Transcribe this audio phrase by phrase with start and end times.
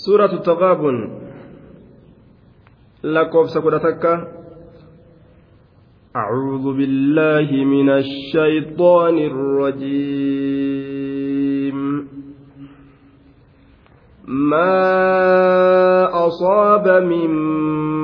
[0.00, 0.96] suuratu taqaabun
[3.04, 4.40] lakkoofsa kudha takka
[6.10, 10.18] أعوذ بالله من الشيطان الرجيم.
[14.26, 14.66] ما
[16.26, 17.30] أصاب من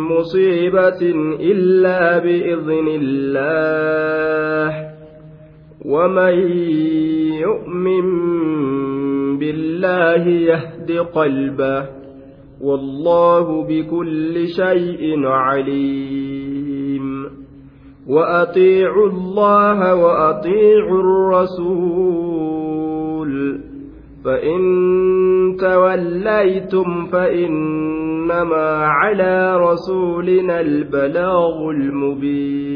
[0.07, 1.03] مصيبة
[1.51, 4.71] إلا بإذن الله.
[5.83, 6.35] ومن
[7.43, 8.07] يؤمن
[9.39, 10.25] بالله
[10.91, 11.87] يهد قلبه
[12.61, 17.27] والله بكل شيء عليم.
[18.09, 22.77] وأطيعوا الله وأطيعوا الرسول.
[24.25, 24.61] فإن
[25.61, 32.76] توليتم فإنما على رسولنا البلاغ المبين.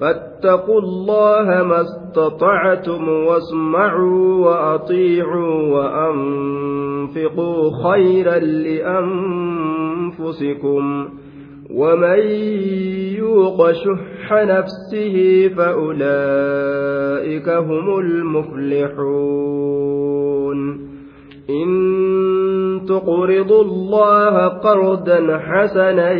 [0.00, 8.38] فاتقوا الله ما استطعتم واسمعوا وأطيعوا وأنفقوا خيرا
[10.08, 11.08] لأنفسكم
[11.74, 12.18] ومن
[13.18, 19.40] يوق شح نفسه فأولئك هم المفلحون
[21.50, 21.70] إن
[22.88, 26.10] تقرضوا الله قرضا حسنا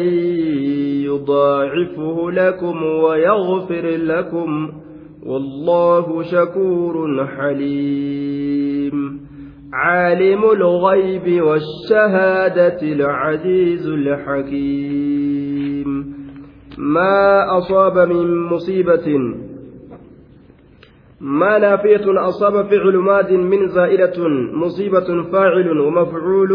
[1.20, 4.72] يضاعفه لكم ويغفر لكم
[5.26, 9.20] والله شكور حليم.
[9.72, 15.10] عالم الغيب والشهادة العزيز الحكيم.
[16.78, 19.18] ما أصاب من مصيبة؟
[21.20, 26.52] ما نافية أصاب فعل ماد من زائدة مصيبة فاعل ومفعول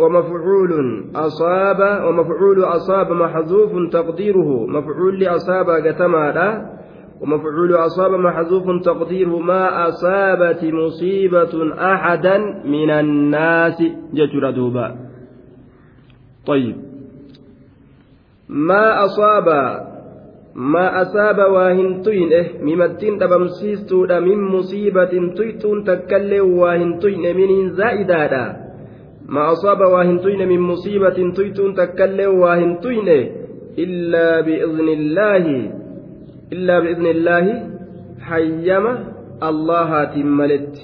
[0.00, 4.66] ومفعول أصاب ومفعول أصاب محذوف تقديره.
[4.66, 6.68] مفعول لأصاب قتما
[7.20, 9.38] ومفعول أصاب محذوف تقديره.
[9.38, 11.54] ما أصابت مصيبة
[11.92, 13.82] أحدا من الناس.
[14.14, 14.96] جتر دوبا.
[16.46, 16.76] طيب.
[18.48, 19.48] ما أصاب
[20.54, 22.32] ما أصاب واهن توين.
[22.32, 27.36] إيه ممتين تبمسيستو من مصيبة تويتون تكلي واهن توين.
[27.36, 28.63] من زائدادا
[29.28, 32.78] ما أصاب واهن من مصيبة تويتون تكلي واهن
[33.78, 35.44] إلا بإذن الله
[36.52, 37.46] إلا بإذن الله
[38.20, 38.92] حيما
[39.42, 40.76] الله تملت.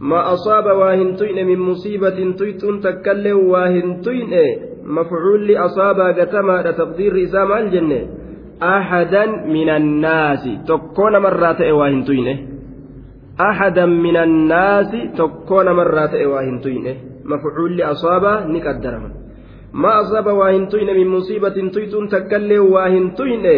[0.00, 1.16] ما أصاب واهن
[1.46, 4.00] من مصيبة تويتون تكلي واهن
[4.84, 8.00] مفعول لأصاب قتما تقدير إسام الجنة
[8.62, 10.48] أحدا من الناس.
[10.68, 12.04] تكون مرات واهن
[13.38, 16.92] ahadan min annaasi tokkoo namarraa ta'e waa hin tuyne
[17.32, 19.10] mafcuulli asaabaa ni qaddarama
[19.72, 23.54] ma asaaba waa hin tuyne min musiibatin tuytuun takka illee waa hin tuyne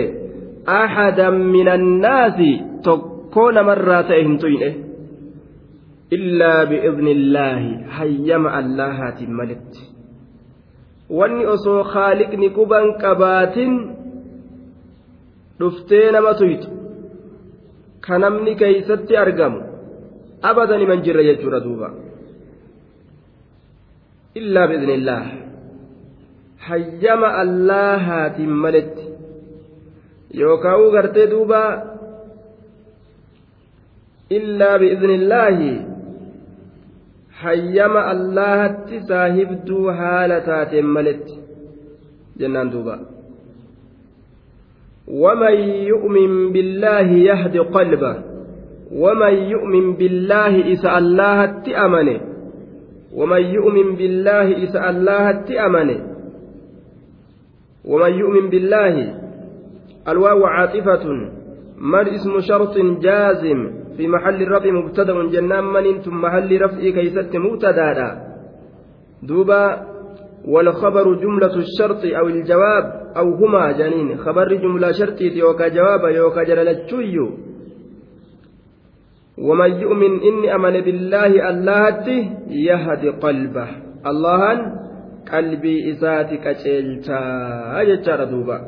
[0.79, 2.51] ahadan min annaasi
[2.89, 4.69] tokkoo namarraa ta'e hin tuyne
[6.19, 9.89] illaa bi'izni illaahi hayyama allaahaatiin malitti
[11.21, 13.81] wanni osoo haaliqni quban qabaatin
[15.61, 16.69] dhuftee nama tuytu
[18.07, 18.57] ka namni
[19.25, 19.70] argamu
[20.43, 21.91] iman jirra jechuudha duuba
[24.35, 25.27] illaa biidni illaah
[26.69, 29.05] hayyama allaahaatiin maletti
[30.41, 31.63] yookaan uu gartee duuba
[34.39, 35.71] illaa biidni illaahi
[37.43, 41.41] hayyama allahatti saahibduu haala taateen maletti
[42.39, 42.99] jennaan duuba
[45.11, 45.57] ومن
[45.91, 48.30] يؤمن بالله يهد قلبه
[48.93, 52.21] ومن يؤمن بالله إسأل الله تأمنه
[53.15, 56.01] ومن يؤمن بالله إسأل الله تأمنه
[57.85, 59.15] ومن يؤمن بالله.
[60.09, 61.05] الواو عاطفة.
[61.79, 63.71] مر اسم شرط جازم.
[63.97, 68.19] في محل الرفع مبتدأ جنان من ثم محل رفع كيست مبتدأ.
[69.23, 69.87] دوبا.
[70.49, 72.85] والخبر جملة الشرط أو الجواب
[73.17, 74.17] أو هما جنين.
[74.17, 77.50] خبر جملة شرطي يوكا جواب يوكا جلالتشوي
[79.41, 83.69] ومن يؤمن إني أمن بالله اللهته يهدي قلبه.
[84.07, 84.59] اللهن
[85.33, 87.21] قلبي إساتي كتلتا
[87.81, 88.59] أجتر دوبا.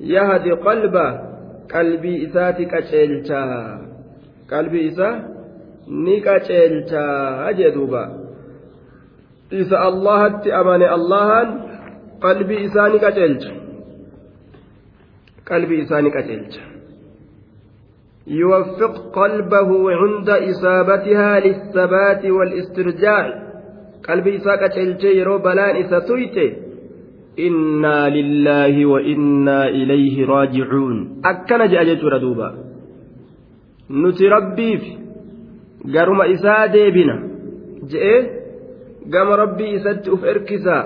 [0.00, 1.08] يهدي قلبه
[1.74, 3.42] قلبي إساتي كتلتا
[4.52, 5.10] قلبي إسا
[5.88, 7.04] نكتلتا
[7.50, 8.22] أجدوبا
[9.52, 11.48] isa allahatti amane allahan
[12.24, 13.52] qalbii isaa ni qaceelcha
[15.50, 16.71] qalbii isaa ni qaceelcha
[18.26, 23.42] يوفق قلبه عند إصابتها للثبات والاسترجاع.
[24.08, 26.36] قلبي ساقة الجير بلان إساتويت
[27.38, 31.22] إنا لله وإنا إليه راجعون.
[31.24, 32.54] أكن جأجت ردوبا
[33.90, 34.92] نتي ربي في.
[35.94, 37.16] قرم إسا ديبنا.
[37.90, 38.42] جئ.
[39.06, 40.82] gama rabbii isatti uf erkisaa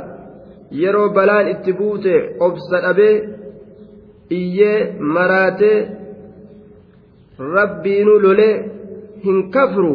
[0.82, 2.14] yeroo balaan itti buute
[2.46, 3.14] obsa dhabee
[4.38, 4.78] iyyee
[7.38, 8.54] rabbiinu lolee
[9.24, 9.94] hin kafru.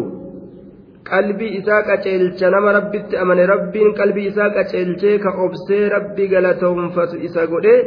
[1.03, 7.47] Qalbii isaa qaceelcha nama rabbitti amane rabbiin qalbii isaa qaceelchee ka obsee rabbi galatoonfatu isa
[7.47, 7.79] godhee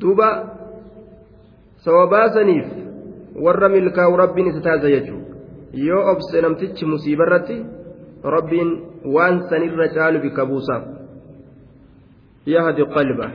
[0.00, 0.28] duuba
[1.84, 2.68] sawabaasaniif
[3.44, 5.26] warra milkaa'u rabbiin isa taasa jechuudha
[5.88, 7.58] yoo obse namtichi musiibarratti.
[8.24, 8.70] rabbiin
[9.04, 10.84] waan sanirra caalu bika buusaaf.
[12.46, 13.26] Yahdi qalba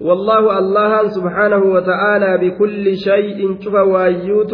[0.00, 4.52] والله الله سبحانه وتعالى بكل شيء شوف وايوت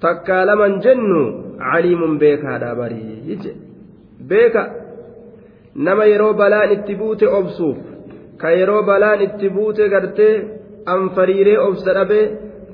[0.00, 1.12] تكالما جن
[1.60, 3.38] عليم بك هذا بري.
[4.30, 4.56] بك
[5.76, 7.76] نما يرو بلان اتبوت أبسوف
[8.40, 10.30] كيرو بلان اتبوت قرتي
[10.88, 11.84] أنفريري أبس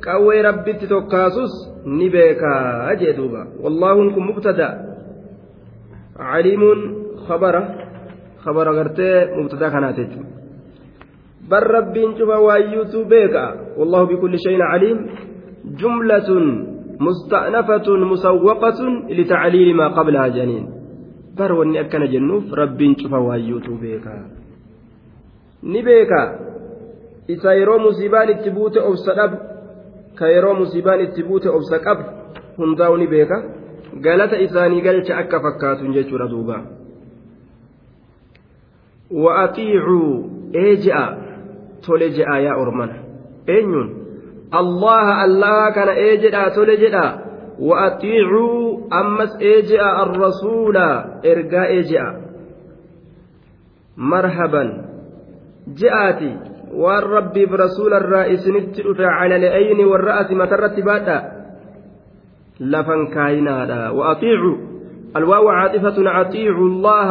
[0.01, 1.53] qawwee rabbitti tokkaasus
[1.85, 4.69] ni beekaa jee duuba wallaahuun kun mubtada
[6.17, 6.81] caliimuun
[7.27, 7.63] khabara
[8.45, 9.17] khabara gartee
[11.59, 14.99] rabbiin cufa waayyuutu beeka wallahu bikulli shayin caliim
[15.75, 16.45] jumlatun
[16.99, 20.67] musta'nafatun musawwaqatun litacliili maa qablaha janiin
[21.37, 24.15] bar wanni akkana jennuuf rabbiin cufa waayyuutu beeka
[25.63, 26.21] ni beeka
[27.29, 29.37] isa yeroo musiibaan itti buute obsa dhabu
[30.15, 32.05] ka yeroo musiibaan itti buute obsa qabu
[32.59, 33.43] hundaa'u ni beeka
[34.07, 36.63] galata isaanii galcha akka fakkaatun jechuudha duuba
[41.87, 42.97] وأطيعوا إيجا تولجا يا أرمنا
[43.49, 43.89] أينون
[44.55, 47.07] الله الله كان إيجا تولجا
[47.61, 50.77] وأطيعوا أمس إيجا الرسول
[51.25, 52.05] إرجاء إيجا
[53.97, 54.65] مرحبا
[55.69, 61.19] جاءتي waan rabbiif rasuula irraa isinitti dhufe calale'ayni warra'ati matarratti baadha.
[62.63, 63.91] Lafan kaayinaadha.
[63.91, 64.57] وأطيعوا
[65.17, 67.11] الواو عاطفة أطيعوا الله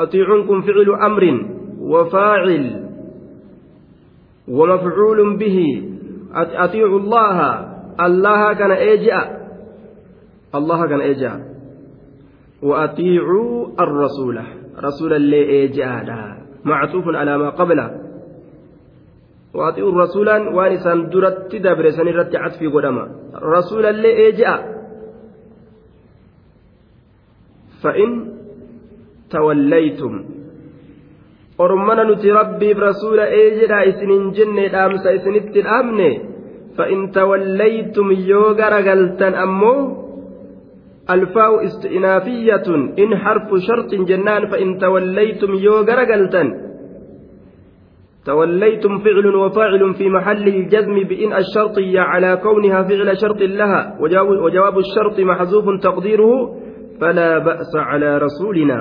[0.00, 1.24] أطيعونكم فعل أمر
[1.80, 2.64] وفاعل
[4.52, 5.58] ومفعول به
[6.34, 7.38] أطيعوا الله
[8.06, 9.26] الله كان إيجاء
[10.54, 11.36] الله كان إيجاء
[12.62, 14.36] وأطيعوا الرسول
[14.84, 16.06] رسول اللي إيجاء
[16.64, 18.02] معطوف على ما قبله
[19.52, 23.04] rasuulaan waan isaan duratti dabre san irratti catfii godhama
[23.36, 24.56] rasuulallee eeji'a
[27.84, 28.12] fa'in
[29.28, 30.31] tawallaytum
[31.64, 36.08] ormana nuti rabbiif rasuula eejedha isinin jenne dhaamsa isinitti dhaamne
[36.76, 39.78] fa'in tawallaytum yoo garagaltan ammoo
[41.14, 46.50] alfaa'u istinaafiyatun in harfu sharxin jennaan fa'in tawallaytum yoo garagaltan
[48.24, 53.98] توليتم فعل وفاعل في محل الجزم بإن الشرطية على كونها فعل شرط لها
[54.44, 56.54] وجواب الشرط محذوف تقديره
[57.00, 58.78] فلا بأس على رسولنا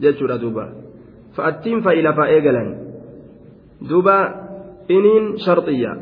[0.00, 0.87] جدّ دوبا
[1.38, 2.64] فأتم فإلى فائقلا
[3.88, 4.18] دوبا
[4.90, 5.92] إنين شرطية.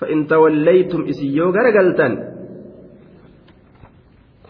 [0.00, 2.12] فإن توليتم إسيو غرقلتن.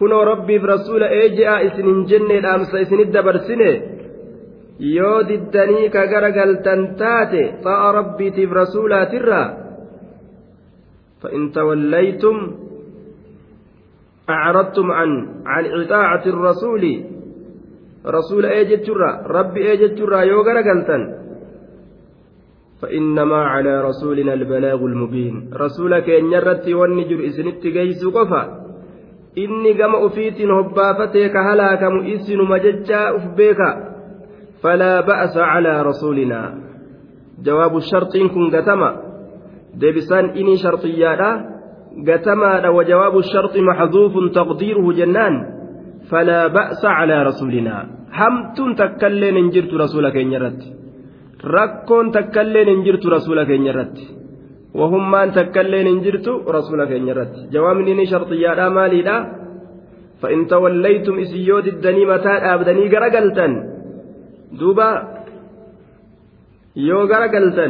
[0.00, 3.72] كنوا ربي برسول إيجاء إسنين جنة أمس إسن الدبرسنة.
[4.80, 9.60] yoo diddanii ka garagaltan taate xa'a rabbiitiif rasuulaatirraa
[11.20, 12.36] فإن توليتم
[14.30, 15.10] أعرضتم عن
[15.46, 16.84] عن إطاعة الرسول.
[18.06, 21.20] رسول أجد جرا ربي أجد جرا يوغر قلتن
[22.82, 25.50] فإنما على رسولنا البلاغ المبين.
[25.52, 28.42] رسولك إن يرت والنجر إسنت جيس قفا.
[29.38, 33.60] إني قم أفيت هبافتك هلاك مؤسن مججا أفبيك
[34.62, 36.54] فلا بأس على رسولنا.
[37.44, 38.90] جواب الشرط إن كن قتما
[39.74, 41.30] ديبسان إني شرطيانا
[42.08, 45.59] قتما وجواب الشرط محذوف تقديره جنان.
[47.30, 47.82] Rasuulinaa
[48.20, 50.72] hamtuun takkailleen hin jirtu rasuula keenya irratti
[51.56, 54.06] rakkoon takkailleen hin jirtu rasuula keenya irratti
[54.80, 59.18] wahummaan takkailleen hin jirtu rasuula keenya irratti jawaabni ni sharxiyyaadhaa maaliidha
[60.22, 63.46] فإن توليتم إسيود الدني متى أبدني غرقلتا
[64.60, 64.90] دوبا
[66.76, 67.68] يو غرقلتا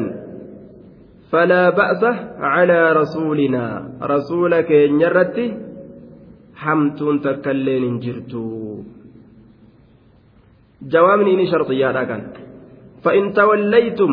[1.33, 2.03] فلا بأس
[2.39, 3.65] على رسولنا
[4.03, 4.71] رسولك
[6.63, 8.77] ينرتي حمتون تكلين جرتو
[10.83, 12.23] جوامني إني شرطيات كان
[13.05, 14.13] فإن توليتم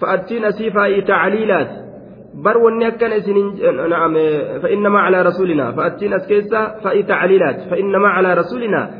[0.00, 1.70] فأتينا سيفا تعليلات
[2.34, 2.58] بر
[3.18, 3.38] isin
[3.88, 4.14] نعم
[4.62, 8.90] فإنما على رسولنا فأتينا سكيسا فأي تعليلات فإنما على رسولنا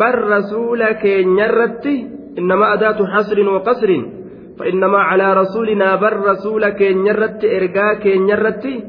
[0.00, 1.96] بر رسولك ينرتي
[2.38, 3.90] إنما أداة حصر وقصر
[4.58, 8.84] فإنما على رسولنا بر رسولك ينرتي إرقاك ينرتي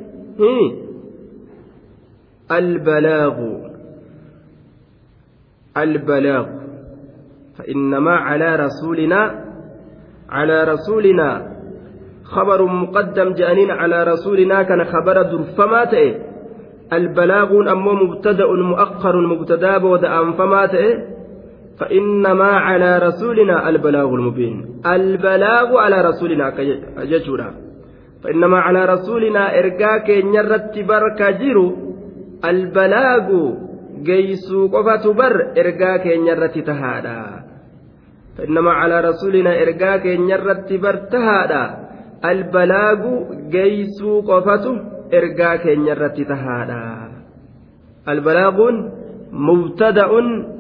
[2.52, 3.38] البلاغ.
[5.78, 6.46] البلاغ.
[7.58, 9.46] فإنما على رسولنا
[10.30, 11.56] على رسولنا.
[12.26, 15.84] خبر مقدم جانين على رسولنا كان خبر درفما
[16.94, 20.98] البلاغ أمو مبتدأ مؤخر مبتدأ ودأ فما تئ
[21.80, 24.82] فإنما على رسولنا البلاغ المبين.
[24.86, 26.50] البلاغ على رسولنا
[26.98, 27.54] ججورا
[28.24, 31.95] فإنما على رسولنا إرقاك نرت بركة جيرو.
[32.50, 33.28] البلاغ
[34.08, 37.46] geeysuu qofatu bar ergaa keenyarratti tahaadha
[38.38, 41.64] فإنما على رسولنا إرقاك ينرت برتهادا
[42.26, 43.02] البلاغ
[43.50, 44.76] جيسو قفته
[45.14, 47.12] إرقاك ينرت تهادا.
[48.10, 48.58] البلاغ
[49.32, 50.12] مبتدأ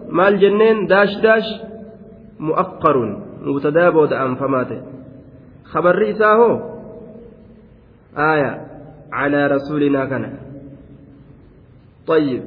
[0.10, 1.48] مال جنين داش داش
[2.40, 2.98] مؤقر.
[3.42, 4.82] مبتدأ بود أنفماته
[5.66, 6.40] خبر رئيساه
[8.18, 8.52] آية
[9.12, 10.45] على رسولنا كان.
[12.07, 12.43] طيب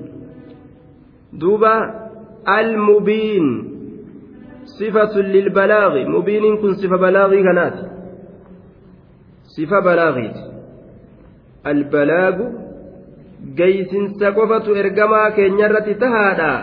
[1.34, 2.10] دوبا
[2.60, 3.74] المبين
[4.65, 7.74] صفة للبلاغ مبين كن صفة بلاغي كانت
[9.58, 10.32] صفة بلاغي
[11.68, 12.36] البلاغ
[13.56, 16.53] جيسن سقفة إرجما كنيرة تهادا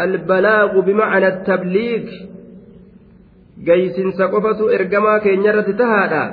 [0.00, 2.04] البلاغ بمعنى التبليغ
[3.64, 6.24] جيسن سقفة إرجما كنيرة تهادا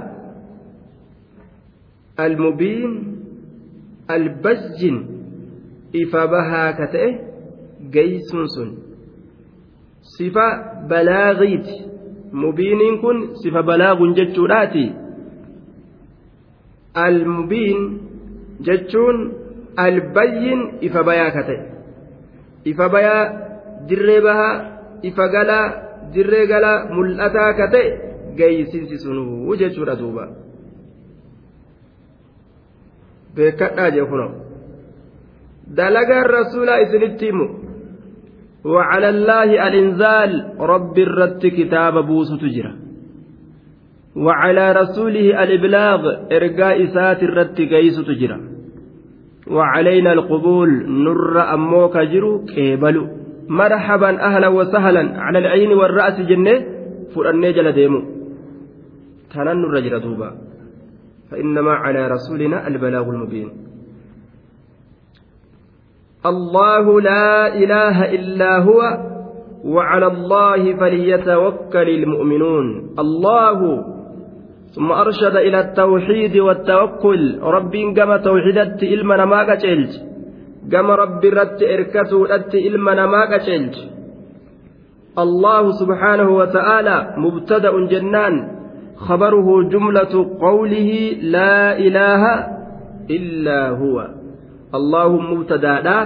[2.20, 2.92] المبين
[4.12, 5.06] البجن
[5.93, 7.11] ifa bahaa ka ta'e
[7.91, 8.71] gaysuun sun.
[10.17, 10.47] Sifa
[10.89, 11.77] balaagiiti.
[12.33, 14.87] Mubiiniin kun sifa balaaguun jechuudhaati.
[16.95, 17.81] Almubiin
[18.63, 19.17] jechuun
[19.77, 21.61] albayyin ifa bayaa ka ta'e.
[22.65, 23.25] Ifa bayaa
[23.89, 24.55] dirree bahaa
[25.03, 25.67] ifa galaa
[26.15, 27.89] dirree galaa mul'ataa ka ta'e
[28.37, 30.29] gaysiinsi sunuu jechuudha duuba.
[33.35, 34.07] Beekadhaa jee
[35.77, 37.61] dalagaan rasuulaa isinitti himu
[38.65, 42.73] وعلى الله الإنزال رب الرت كتاب بوس تجرى.
[44.17, 46.01] وعلى رسوله الإبلاغ
[46.33, 48.41] إرقاء سات الرت قيس تجرى.
[49.49, 50.71] وعلينا القبول
[51.05, 52.97] نر أموك جرو كيبل
[53.49, 55.21] مرحبا أهلا وسهلا.
[55.21, 56.55] على العين والرأس جنة
[57.15, 58.01] فرأني جل ديمو.
[59.33, 60.31] تنن الرجل دوبا.
[61.31, 63.49] فإنما على رسولنا البلاغ المبين.
[66.27, 68.81] الله لا إله إلا هو
[69.65, 72.67] وعلى الله فليتوكل المؤمنون.
[72.99, 73.59] الله
[74.77, 77.39] ثم أرشد إلى التوحيد والتوكل.
[77.41, 79.93] رب كما توحيدت إلمنا ما قتلت
[80.73, 83.77] كما رب رت إركسوا رت إلمنا ما قتلت
[85.19, 88.35] الله سبحانه وتعالى مبتدأ جنان.
[88.97, 90.91] خبره جملة قوله
[91.23, 92.23] لا إله
[93.11, 94.20] إلا هو.
[94.75, 95.99] اللهم مبتدادا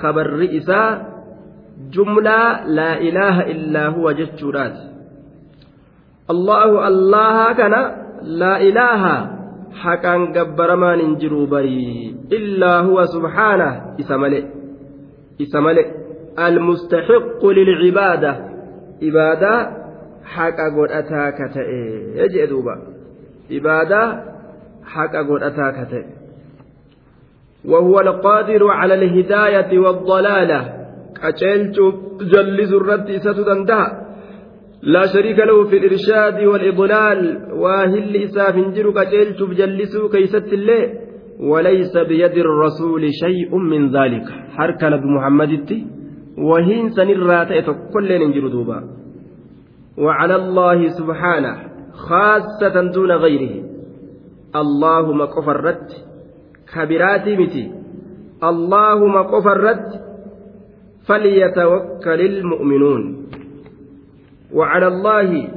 [0.00, 0.82] خبر رئيسا
[1.92, 4.76] جملة لا إله إلا هو جتشورات
[6.30, 7.74] الله الله كان
[8.22, 9.02] لا إله
[9.82, 13.70] حقا جبر ما ننجروا بري إلا هو سبحانه
[14.00, 14.44] إسمالي
[15.42, 15.84] إسمالي
[16.38, 18.32] المستحق للعبادة
[19.02, 19.54] عبادة
[20.24, 22.74] حقا قد أتاك تأي يجي دوبا
[23.50, 24.02] عبادة
[24.84, 26.25] حقا قد أتاك تأي
[27.68, 30.60] وهو القادر على الهداية والضلالة.
[31.22, 31.76] قتلت
[32.20, 33.82] جلز الرد ستدنده
[34.82, 37.18] لا شريك له في الإرشاد والإضلال.
[37.52, 40.92] واهل إساف جر قتلت بجلسوا كيست الله
[41.40, 44.26] وليس بيد الرسول شيء من ذلك.
[44.56, 45.84] حركة نبي محمد
[46.38, 47.48] وهين سنرات
[47.94, 48.78] كل ننجر دوبا.
[49.98, 51.54] وعلى الله سبحانه
[51.92, 53.54] خاصة دون غيره.
[54.56, 55.88] اللهم كفرت
[56.74, 57.70] kabiraatii miti
[58.40, 60.06] allaahuma qofa irratti
[61.06, 63.02] فليتوكل المؤمنون.
[64.54, 65.48] وعلى الله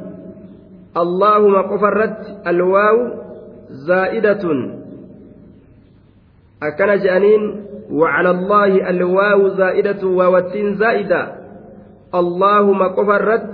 [0.97, 2.97] اللهم قفرت الواو
[3.69, 4.43] زائدة.
[6.63, 11.35] أكن جأنين وعلى الله الواو زائدة ووتين زائدة.
[12.15, 13.51] اللهم قفرت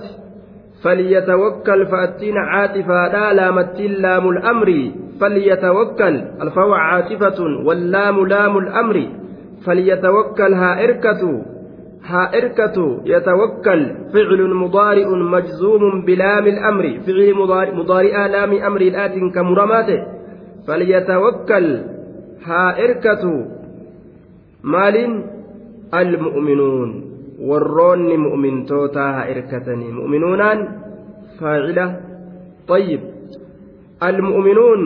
[0.84, 4.92] فليتوكل فأتين عاطفة لا لامتين لام الأمر.
[5.20, 6.16] فليتوكل.
[6.42, 9.08] الفو عاطفة واللام لام الأمر.
[9.66, 10.54] فليتوكل.
[10.54, 11.24] ها إركة.
[12.06, 13.02] ها إركة.
[13.06, 13.82] يتوكل.
[14.14, 16.86] فعل مضارع مجزوم بلام الأمر.
[17.08, 17.34] فعل
[17.76, 20.00] مضارع لام أمر الآت كمرماته
[20.68, 21.68] فليتوكل.
[22.46, 23.24] ها إركة.
[24.64, 25.24] مال
[25.94, 27.16] المؤمنون.
[27.40, 30.60] warroonni mu'mintootaa haa irkatanii mu'minuunaan
[31.40, 31.86] faacila
[32.68, 33.15] طيب.
[34.04, 34.82] المؤمنون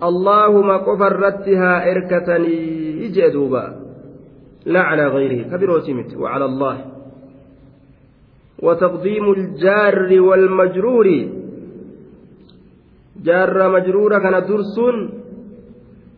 [0.00, 3.64] allaahuma qofa irratti haa erkatanii jee duuba
[4.66, 6.76] لا على غيره كبيروتيمت وعلى الله
[8.62, 11.06] وتقديم الجار والمجرور
[13.22, 14.96] جار مجرور كان درسون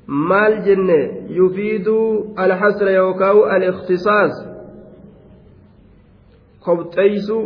[0.09, 4.35] maal jenne yufiidu alxasra yookaan alikhtisaas
[6.65, 7.39] kobxeeysu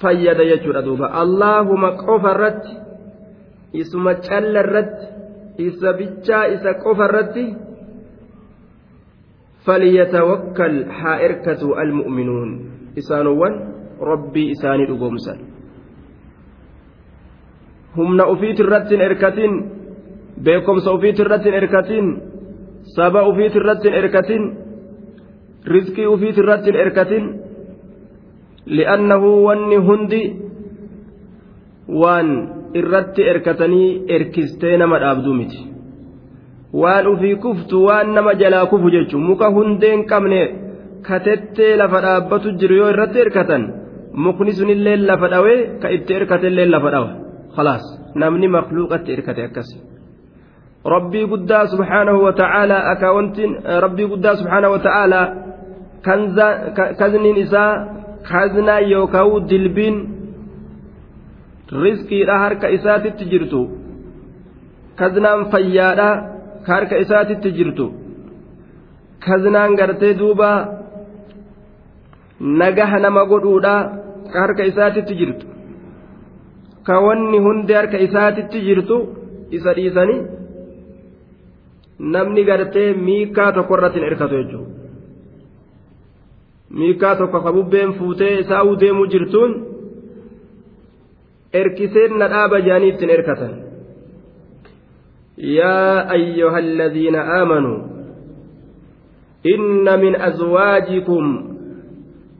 [0.00, 2.74] fayyada jechuudha duuba allaahuma qofa irratti
[3.72, 5.06] isuma calla irratti
[5.68, 7.44] isa bichaa isa qofa irratti
[9.66, 12.50] falyatawakkal haa erkatu almu'minuun
[13.00, 13.54] isaanowwan
[14.10, 15.38] rabbii isaanii dhugoomsan
[17.96, 19.52] humna ufiit irratti hin erkatin
[20.48, 22.06] beekomsa ufiit irratti hin erkatin
[22.96, 24.42] saba ufiit irratti hin erkatin
[25.74, 27.24] rizqii ufiit irratti hin erkatin
[28.66, 30.22] li'annahu wanni hundi
[32.02, 32.28] waan
[32.74, 35.60] irratti erkatanii erkistee nama dhaabduu miti
[36.82, 40.42] waan ufii kuftu waan nama jalaa kufu jechuun muka hundeen qabne
[41.08, 43.62] katettee lafa dhaabbatu jiru yoo irratti erkatan
[44.24, 47.10] mukni sunillee lafa dhawee ka itti erkatellee lafa dhawa
[47.56, 49.76] khalaas namni makluuqatti erkate akkasi.
[50.94, 53.52] rabbii guddaa subhaanahu wa ta'aalaa akaawwantiin
[53.84, 55.26] rabbii guddaa subhaanahu wa ta'aalaa
[56.98, 57.72] kazniin isaa
[58.30, 59.96] kaznaa yookaan dilbiin
[61.82, 63.60] rizqiidha harka isaatitti jirtu.
[65.00, 66.08] Kaznaan fayyaadha
[66.70, 67.86] harka isaatitti jirtu.
[69.26, 70.50] Kaznaan gartee duuba
[72.60, 73.74] nagaha nama godhuudha
[74.38, 75.46] harka isaatitti jirtu.
[76.86, 78.96] Ka wanni hundi harka isaatitti jirtu
[79.56, 80.20] isa dhiisanii
[82.14, 84.85] namni gartee miikaa tokko irratti hin hirkatu jechuudha
[86.70, 89.52] miikaa tokko ka bubbeen fuutee isaa'uu deemuu jirtuun
[91.52, 93.54] erkiseen na dhaaba jaanii ittiin hirkatan
[95.58, 97.78] yaa ayyuha alladhiina aamanuu
[99.54, 101.26] inna min azwaajikum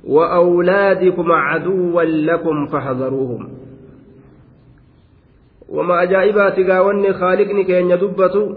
[0.06, 3.48] وأولادكم عدوا لكم فاحذروهم
[5.68, 8.54] وما أجائبات قاوني خالقني كأن يدبتوا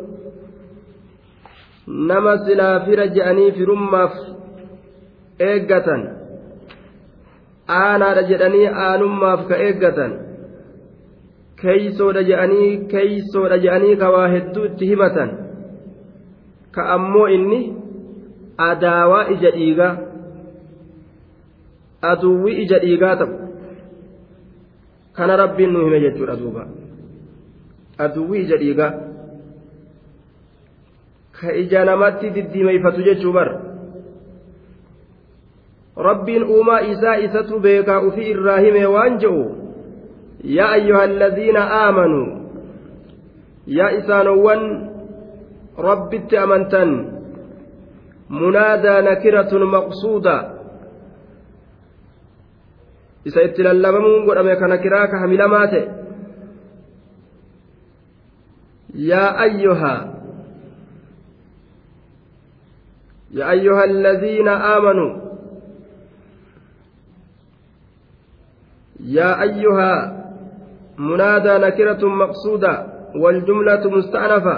[1.88, 4.14] nama silaa fira je'anii firummaaf
[5.40, 6.02] eeggatan.
[7.68, 10.12] Aanaadha jedhanii aanummaaf ka eeggatan.
[11.62, 15.36] Keeysoodha je'anii keeysoodha je'anii ka waa hedduu itti himatan.
[16.72, 17.60] Ka ammoo inni
[18.70, 19.94] adaawaa ija dhiigaa
[22.12, 23.34] aduwwi ija dhiigaa ta'u.
[25.14, 26.68] Kana rabbiin nu hime jechuudha duuba.
[27.98, 28.92] Aduwwi ija dhiigaa
[31.40, 33.69] ka ija namatti diddimeeyfatu jechuu bar
[36.08, 39.42] rabbiin uumaa isaa isatu beekaa ufii irraa hime waan je'u
[40.58, 42.28] yaa ayyuha alladhiina aamanuu
[43.78, 44.62] yaa isaanowwan
[45.88, 46.90] rabbitti amantan
[48.40, 50.36] munaadaa nakiratun maqsuuda
[53.32, 55.84] isa itti lallabamuun godhame kana kiraa ka hamilamaa ta'e
[59.12, 60.00] yaa ayyuhaa
[63.32, 65.29] يا أيها الذين آمنوا
[69.18, 69.94] يا أيها
[70.98, 72.74] منادى نكرة مقصودة
[73.16, 74.58] والجملة مستأنفة.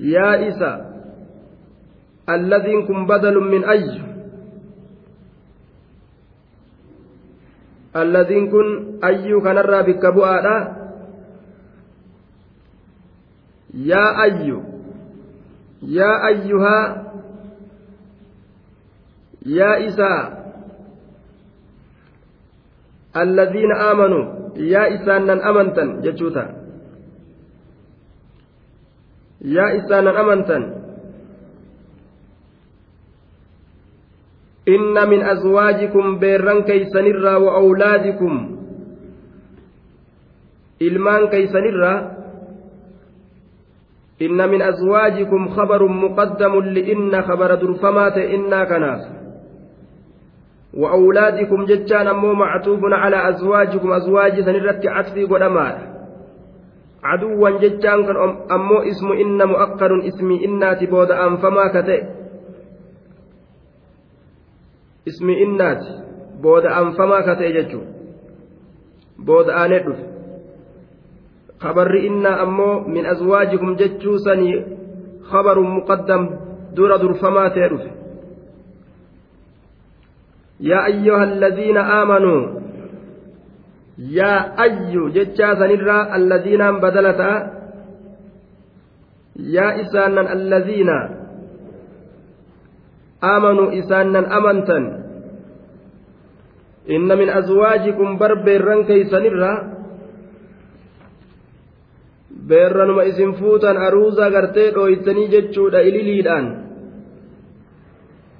[0.00, 0.72] يا إسى
[2.28, 4.02] الذي كن بدل من أي؟
[7.96, 8.66] الذي كن
[9.04, 10.04] أي كنرى بك
[13.74, 14.74] يا أيّ
[15.88, 17.04] yaa ayyuhaa
[19.56, 20.43] yaa isaa
[23.22, 24.24] alladhiina aamanuu
[24.72, 26.44] yaa isaannan amantan jechuuta
[29.56, 30.62] yaa isaannan amantan
[34.76, 38.34] inna min azwaajikum beerran keeysanirraa wa awlaadikum
[40.80, 41.98] ilmaan keeysanirraa
[44.26, 49.13] inna min azwaajikum khabarun muqaddamun li'inna khabara durfamaa ta'e innaa kanaaf
[50.82, 55.84] awlaadikum jechaan ammoo mactuufun calaa azwaajikum azwaajii sanirratti catfii godhamaadha
[57.02, 58.16] caduwwan jechaan kan
[58.56, 62.00] ammoo ismu inna mu'aqqarun ismii innaati booda aanfamaa ka ta'e
[65.12, 65.92] ismi innaati
[66.42, 67.86] booda anfamaa ka ta'e jechuun
[69.26, 70.04] booda aanee dhufe
[71.64, 74.56] kabarri innaa ammoo min azwaajikum jechuu sanii
[75.30, 76.22] kabarun muqaddam
[76.76, 77.90] dura durfamaa ta'e dhufe
[80.60, 82.42] ayyuha alladhiina aamanuu
[84.18, 87.36] yaa ayyu jechaa sanirraa alladhiinaan badala ta'a
[89.58, 90.98] yaa isaanan alladhiina
[93.24, 94.78] آمنوا إسانا أمنتا
[96.90, 99.54] إن من أزواجكم بربيرا كيسنرا
[102.44, 106.46] beerranuma isin fuutan aruuza gartee dhooytanii jechuudha ililiidhaan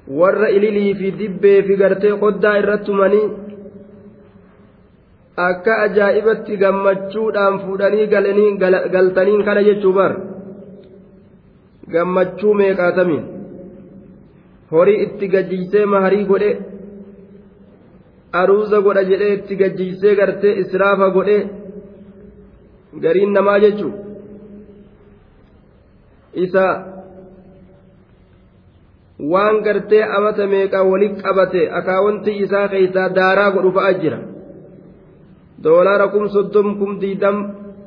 [0.09, 3.27] warra ililii fi dibbee fi gartee qoddaa irrattumanii
[5.49, 8.07] akka ajaa'ibatti gammachuudhaan fuudhanii
[8.95, 10.13] galtaniin kana jechuu bar
[11.93, 13.25] gammachuu meeqaatamiin
[14.73, 16.51] horii itti gajjiisee maharii godhe
[18.41, 21.37] aruuza godha jedhee itti gajjiisee gartee israafa godhe
[23.03, 23.89] gariin namaa jechu
[26.45, 26.65] isa
[29.19, 34.19] waan gartee amata meeqaa walitti qabate akaawwanti isaa keeysaa daaraa godhu fa'a jira.
[35.63, 37.37] Doolaara kum soddom kum diidam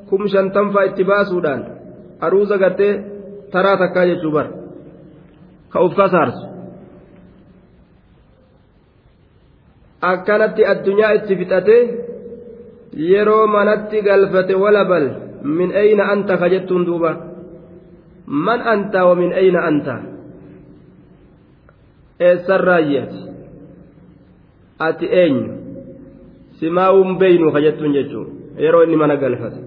[0.10, 1.66] kum shantam fa'a itti baasuudhaan
[2.22, 2.94] aruuza gartee
[3.52, 4.48] taraa takkaa jechuu bar
[5.72, 6.46] ka uf kasaarsu.
[10.02, 11.78] Akkanatti addunyaa itti fixate
[13.12, 15.06] yeroo manatti galfate walabal
[15.44, 17.12] min ayna anta ka jettuun duuba?
[18.28, 19.60] Man anta wa min ayna
[22.20, 23.20] anta eessarraayyati
[24.80, 25.54] ati eenyu
[26.60, 28.28] simaawun beeynu ka jettuun jechuun
[28.58, 29.60] yeroo inni mana galfate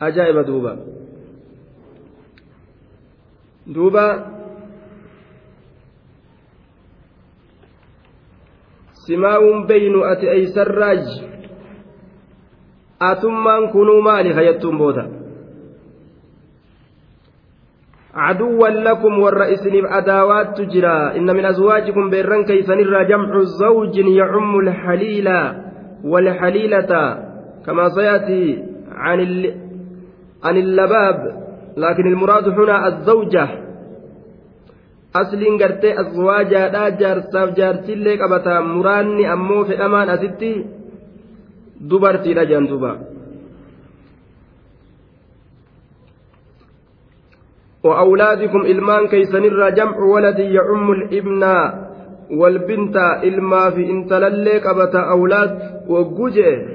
[0.00, 0.72] ajaa'iba duuba
[3.74, 4.04] duuba
[9.06, 11.04] simaa'uun beynu ati eeysarraaj
[13.00, 15.04] atummaan kunuu maali kayyattuun booda
[18.14, 21.16] عدوا لكم والرئيسين أداوات تجرى.
[21.16, 25.28] إن من أزواجكم بيرن كيسن جمع زوج يعم الحليل
[26.04, 26.92] والحليلة.
[27.66, 29.18] كما سيأتي عن
[30.44, 31.18] عن اللباب.
[31.76, 33.48] لكن المراد هنا الزوجة.
[35.14, 40.52] asliin gartee azwaajaadhaa jaarsaaf jaartillee qabata muraanni ammoo fedhamaan asitti
[41.90, 42.92] dubartiidha jedhan duuba
[47.84, 51.42] وأولادكم إلمان كيسنر جمع ولد يعم الابن
[52.30, 56.66] والبنت إلما في انت لليك أبت أولاد وجوجه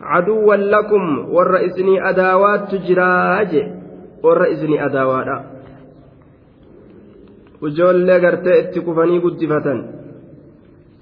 [0.00, 3.52] عدوا لكم والرئيسني أداوات تجراج
[4.22, 5.42] والرئيسني أداوات
[7.66, 9.78] itti kufanii guddifatan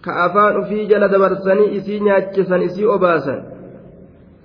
[0.04, 3.40] ka afaan ufii jala dabarsanii isii nyaachisan isii obaasan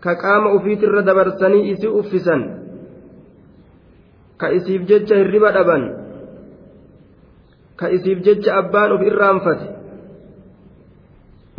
[0.03, 2.59] ka qaama ufiitirra dabarsanii isii uffisan
[4.39, 5.84] ka isiif jecha hirriba dhaban.
[7.75, 9.67] Ka isiif jecha abbaan uf irraanfate.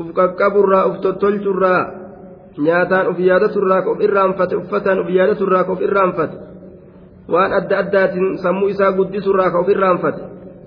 [0.01, 1.83] Uf qaqqaburraa uf tottolchurraa
[2.61, 6.37] nyaataan uf yaadaturraa ka uf irraanfate uffataan uf yaadaturraa ka uf irraanfate.
[7.29, 10.23] Waan adda addaatiin sammuu isaa guddisurraa ka uf irraanfate.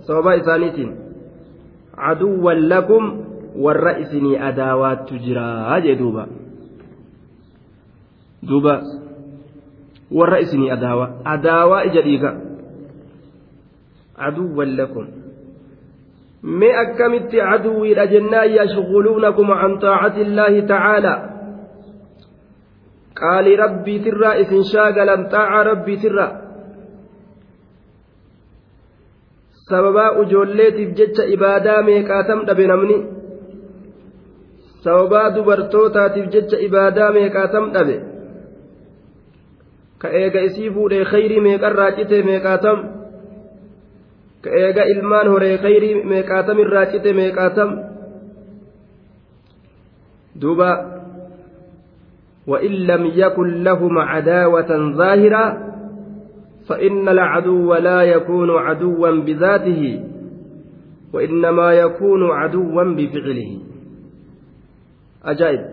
[0.06, 0.92] Sababa isaaniitiin
[1.98, 3.04] caduwwan lakum
[3.58, 6.28] warra isinii adaawaattu jiraa jee duuba.
[8.48, 8.74] Duuba
[10.20, 12.32] warra isinii adaawa adaawaa ija dhiiga
[14.20, 15.06] caduwwan lakum
[16.60, 21.18] mee akkamitti caduwiidha jennaan yashguluunakum can taacati illaahi tacaalaa
[23.22, 26.32] qaalii rabbiitirraa isin shaagalan xaaca rabbiitirraa
[29.70, 32.98] sababaa ujoolleetiif jecha ibaadaa meeqaatam dhabe namni
[34.86, 37.96] sababaa dubartootaatiif jecha ibaadaa meeqaatam dhabe
[40.04, 42.80] ka eega isii fuudhee khayrii meeqarraa cite meeqaatam
[44.44, 47.70] ka eega ilmaan horee khayrii meeqaatam irraa cite meeqaatam
[50.42, 50.72] duuba
[52.48, 55.46] وإن لم يكن لهم عداوة ظاهرة
[56.68, 60.04] فإن العدو لا يكون عدوا بذاته
[61.14, 63.60] وإنما يكون عدوا بفعله
[65.26, 65.73] أجائب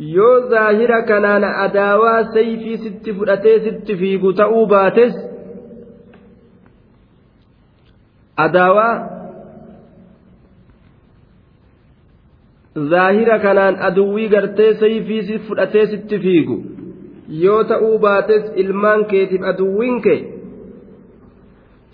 [0.00, 5.14] yoo zaahira kanaan adaawaa sayfii sitti fudhatee sitti fiigu ta'uu baates
[8.36, 8.94] adaawaa
[12.90, 16.56] zaahira kanaan aduwwii gartee sayfii si fudhatee sitti fiigu
[17.44, 20.20] yoo ta'uu baates ilmaan keetiif aduwwiin kee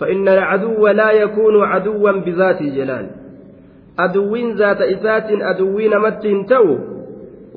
[0.01, 3.07] فإن العدو لا يكون عدوا بذات جلال
[3.99, 6.79] أدوين ذات إسات أدوين متين تو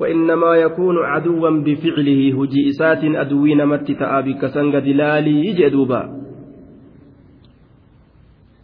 [0.00, 6.20] وإنما يكون عدوا بفعله هجي إسات أدوين مت تآبي كسنغ دلالي يجدوبا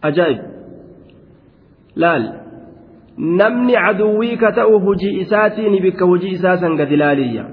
[0.03, 0.39] أجائب
[1.95, 2.23] لال
[6.77, 7.45] gadi laaliyya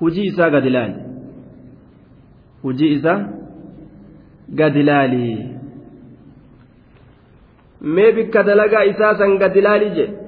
[0.00, 0.94] hujii isaa gadi laali
[2.62, 3.28] hujii isaa
[4.48, 5.48] gadi laali
[7.80, 10.21] mee bikka dalagaa isaa san gadi laali jedhe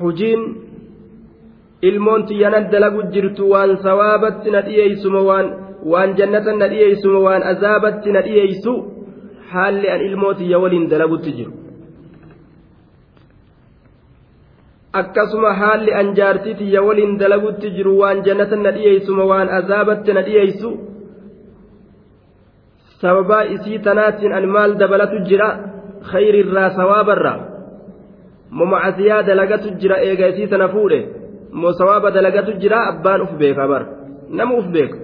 [0.00, 0.42] hujiin
[1.88, 5.46] ilmoon xiyyanan dalagu jirtu waan sawaabatti na dhiyeeysuma waan
[5.92, 8.72] waan jannatan na dhiyeeysuma waan azaabatti na dhiyeeysu
[9.52, 11.52] haalli an ilmoo xiyya waliin dalagutti jiru
[15.00, 20.22] akkasuma haalli an jaartii xiyya waliin dalagutti jiru waan jannatan na dhiyeeysuma waan azaabatti na
[20.26, 20.70] dhiyeeysu
[23.00, 25.48] sababaa isii tanaatiin an maal dabalatu jira
[26.10, 27.38] khayrirraa sawaabarraa
[28.56, 31.00] mo macasiyaa dalagatu jira eega isii tana fuudhe
[31.60, 33.82] mo sawaaba dalagatu jira abbaan uf beeka bar
[34.38, 34.98] nama uf beeka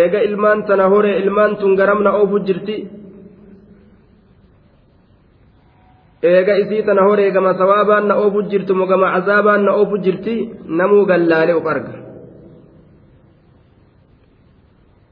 [0.00, 2.76] eega ilmaan tana hore ilmaan tun garamna oofu jirti
[6.32, 10.34] eega isii tana hore gama sawaabaan na oofu jirtu mo gama cazaabaan na oofu jirti
[10.78, 11.94] namuu gallaale uf arga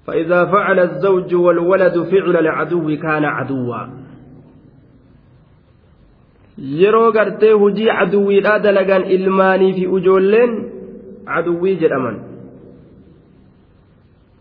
[0.06, 3.80] فإذا فعل الزوج والولد فعل العدو كان عدوا
[6.58, 10.52] yeroo gartee hujii caduwwiidhaa dalagan ilmaanii fi ujoolleen
[11.26, 12.16] caduwwii jedhaman.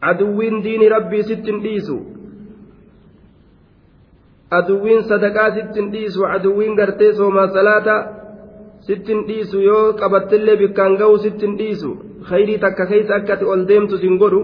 [0.02, 1.97] Caduwwiin diini rabbii sittin dhiisu.
[4.52, 6.21] Aduwwiin sadaqaa sittin dhiisu.
[6.32, 7.95] Caduwwiin gartee soomaa salaata
[8.88, 9.62] sittin dhiisu.
[9.62, 11.91] Yoo qabattillee bikkaan ga'u sittin dhiisu.
[12.30, 14.41] Khayrii takka keeysa akkati ol deemtu sin godhu.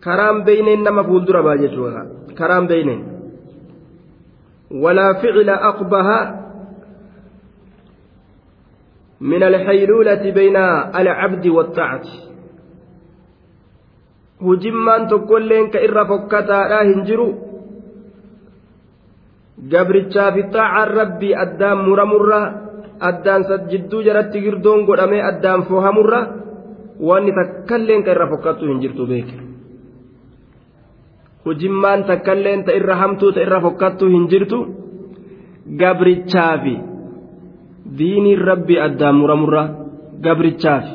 [0.00, 2.02] Karaan beeyneen nama fuuldura baa jechuudha.
[2.38, 3.15] Karaan beeyneen
[4.70, 6.06] ولا فعل أقبح
[9.20, 10.56] من الحيلولة بين
[11.00, 12.02] العبد والطاعة
[15.80, 17.28] irra fokkataadha hin jiru
[19.72, 22.40] gabrichaa fi xaacaan rabbii addaan muramurra
[23.00, 26.20] addaan jidduu jaratti girdoon godhamee addaan fohamurra
[27.00, 29.36] wanni takkalleen ka irra fokkattu hin jirtu beeke
[31.46, 34.58] hujimmaan takkalleen ta irra hamtuu ta irra fokkattu hin jirtu
[35.78, 36.76] gabrichaafi.
[37.98, 39.64] Diiniin rabbii addaan muramurra
[40.22, 40.94] gabrichaafi.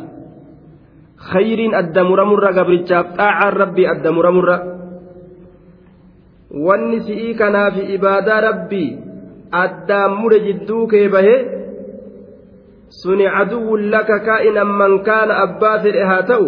[1.31, 4.57] Khayriin adda muramurra gabrichaaf xaacaan rabbii adda muramurra.
[6.65, 8.89] Wanni si'ii kanaafi ibaadaa rabbii
[9.51, 11.35] addaan mure jidduu kee bahe
[12.91, 14.99] suni caduwwun laka kaa'inan man
[15.43, 16.47] abbaa fedhe haa ta'u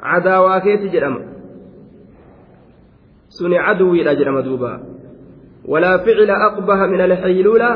[0.00, 1.33] cadaawaa keeti jedhama
[3.38, 4.72] suni caduwwiidha jedhama duuba
[5.72, 7.70] walaa ficila aqbaha min alxaylula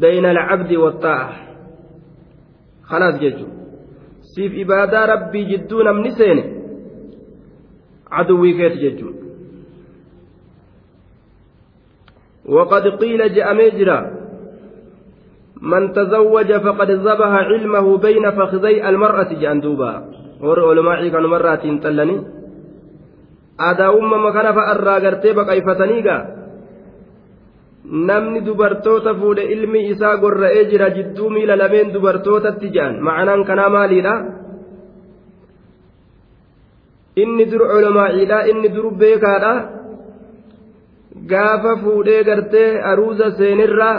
[0.00, 1.28] bayna alcabdi waaxaa'a
[2.90, 3.46] khalaas jechu
[4.32, 6.44] siif ibaadaa rabbii jidduu namni seene
[8.10, 9.16] caduwwii keeti jechuun
[12.48, 13.20] وقد قيل
[13.60, 13.98] مجرى
[15.62, 19.92] من تزوج فقد ذبح علمه بين فخذي المرأة جاندوبا
[20.40, 22.37] ور علماء كانوا مرات تلني
[23.66, 26.16] aadaa uumama kana fa'arraa gartee baqayfataniiga
[28.08, 34.14] namni dubartoota fuudhe ilmi isaa gorra'ee jira jidduu miila lameen dubartootatti je'an ma'anaan kanaa maaliidha
[37.22, 39.52] inni dur olomaa'iidha inni dur beekaadha.
[41.30, 43.96] Gaafa fuudhee gartee aruuza seenirraa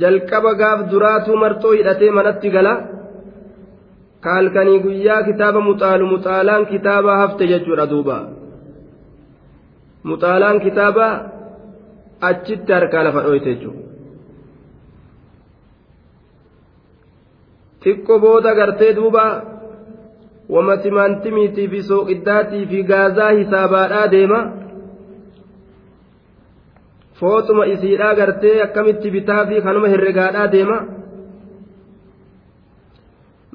[0.00, 2.74] jalqaba gaaf duraatuu marxoo hidhatee manatti gala
[4.24, 8.16] kaalkanii guyyaa kitaaba muxaalu muxaalaan kitaaba hafte jechuudha duuba.
[10.10, 11.06] Muxaalaan kitaaba
[12.28, 13.82] achitti harkaa lafa dhoyte jechuudha.
[17.84, 19.24] Xiqqoo booda gartee duuba
[20.54, 24.40] wama timaantimiitii fi sooqiddaatii fi gaazaa hisaabaadhaa deema.
[27.20, 30.78] Fooxuma isiidhaa gartee akkamitti bitaa fi kanuma herregaadhaa deema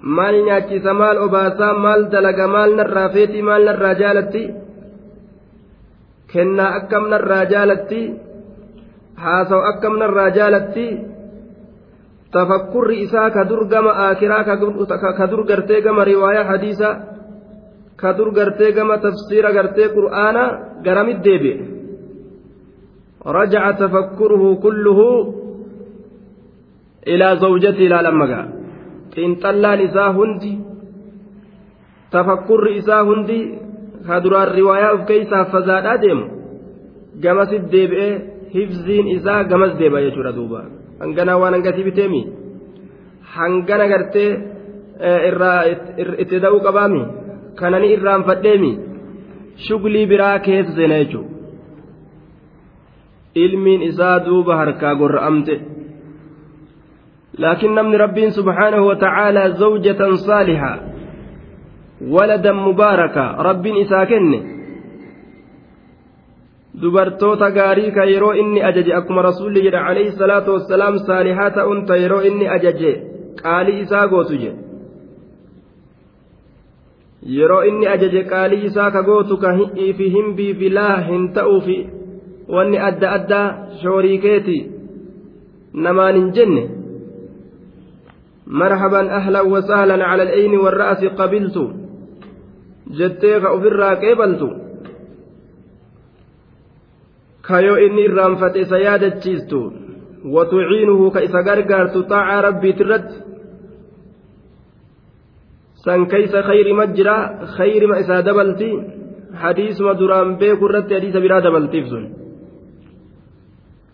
[0.02, 4.44] maal nyaachisa maal obaasaa maal dalaga maal narraa feetii maal narraa jaalatti?
[6.32, 8.02] Kennaa akkam narraa jaalatti?
[9.16, 10.88] Haasawu akkam narraa jaalatti?
[12.32, 14.44] Tafakkurri isaa ka dur gama aakiraa
[15.18, 16.90] ka dur gartee gama riwaayaa hadiisa
[17.98, 20.44] ka dur gartee gama tafsiira gartee qur'aana
[20.86, 21.58] garamit deebi'e?
[23.26, 25.08] Rajaca tafakkuruhu kulluhu
[27.06, 28.59] ilaa zawjati ilaa lammagaa
[29.16, 30.54] xiinxallaan isaa hundi
[32.12, 33.40] tafakkurri isaa hundi
[34.08, 36.26] ka duraan riwaayaa of keeysaa fazaadhaa deemu
[37.24, 38.14] gamasit deebi'ee
[38.56, 40.62] hifziin isaa gamas deeba jechuudha duuba.
[41.02, 42.22] Hangana waan hangatii biteemi
[43.36, 44.30] hangana gartee
[45.30, 45.60] irraa
[46.24, 47.02] itti da'uu qabaami
[47.60, 48.72] kanani irraanfadheemi
[49.66, 51.30] shuglii biraa keessa seena jechuudha.
[53.44, 55.56] Ilmiin isaa duuba harkaa gorra'amte.
[57.40, 60.74] لكن نمن ربين سبحانه وتعالى زوجة صالحة
[62.08, 64.60] ولدا مباركا ربين إساكن
[69.66, 72.92] jedhe alayhi salaatu wassalaam saalihaa ta'uun ta yeroo inni ajaje
[73.42, 74.64] qaalii isaa gootu jedhe
[77.38, 79.54] yeroo inni ajaje qaalii isaa ka gootu ka
[79.98, 81.78] fi himbii fi laa hin ta'uufi
[82.56, 83.48] wanni adda addaa
[83.82, 84.58] shooriikeeti
[85.88, 86.64] namaan hin jenne
[88.50, 91.58] مرحبا أهلا وسهلا على العين والرأس قبلت
[92.88, 94.42] جتيك أفرا قبلت
[97.48, 99.72] كيو إني الرانفت سيادة تشيستو
[100.26, 103.30] وتعينه كإسا غرغرت طاعة ربي ترد
[105.86, 107.16] san keeysa khayri majjira
[107.56, 108.70] khayrima isaa dabalti
[109.44, 112.04] hadiisuma duraan beeku irratti hadiisa biraa dabaltiif sun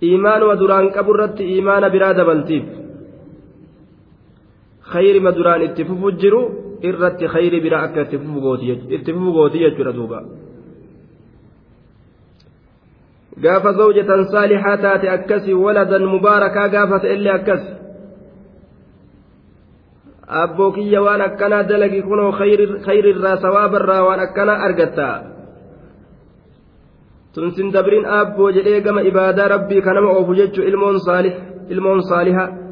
[0.08, 2.66] iimaanuma duraan qabu irratti iimaana biraa dabaltiif
[4.92, 6.42] khayrima duraan itti fufu jiru
[6.90, 8.18] irratti khayri biraa akka itti
[9.14, 10.20] fufu gooti jechuudha duuba
[13.44, 17.64] gaafa zawjatan saalixaa taate akkasi waladan mubaarakaa gaafata illee akkas
[20.28, 22.32] abboo kiyya waan akkanaa dalagi kunoo
[22.86, 25.10] khayrirraa sawaabarraa waan akkanaa argatta
[27.34, 31.34] tunsin dabrin abboo jedhee gama ibaadaa rabbii kanama oofu jechu ilmoon saalih
[31.70, 32.65] ilmoon saaliha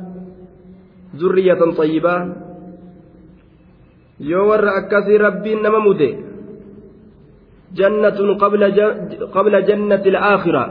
[1.19, 2.19] zurriyatan xayyibaa
[4.31, 6.09] yoo warra akkasii rabbiin nama mude
[7.77, 8.29] jannatun
[9.35, 10.63] qabla jannati alaakhira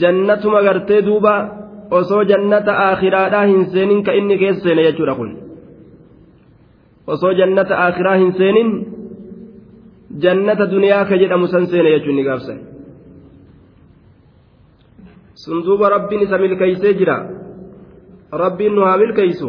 [0.00, 1.34] jannatuma gartee duuba
[1.98, 5.30] osoo jannata aakhiraadhaa hin seenin ka inni keessa seene jechuudha kun
[7.06, 8.70] osoo jannata aakhiraa hin seenin
[10.24, 12.58] jannata duniyaa ka jedhamu san seene jechuun ni gaafsan
[15.44, 17.16] sun duuba rabbiin isa milkeeysee jira
[18.42, 19.48] rabbiin nu haa milkeeysu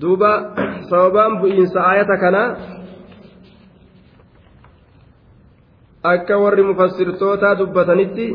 [0.00, 0.30] duuba
[0.90, 2.48] sababaan bu'iinsa aayata kanaa
[6.12, 8.28] akka warri mufassirtootaa dubbatanitti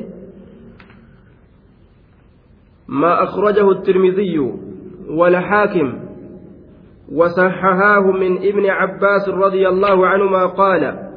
[2.92, 4.40] ما أخرجه الترمذي
[5.10, 6.00] والحاكم
[7.12, 11.10] وصححاه من ابن عباس رضي الله عنهما قال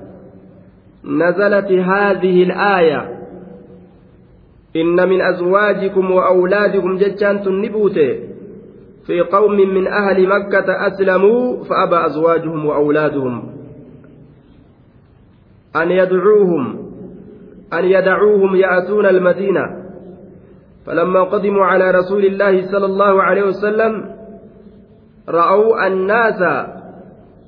[1.05, 3.13] نزلت هذه الآية
[4.77, 7.99] إن من أزواجكم وأولادكم ججان تنبوت
[9.07, 13.53] في قوم من أهل مكة أسلموا فأبى أزواجهم وأولادهم
[15.77, 16.79] أن يدعوهم
[17.73, 19.85] أن يدعوهم يأتون المدينة.
[20.87, 24.11] فلما قدموا على رسول الله صلى الله عليه وسلم
[25.29, 26.43] رأوا الناس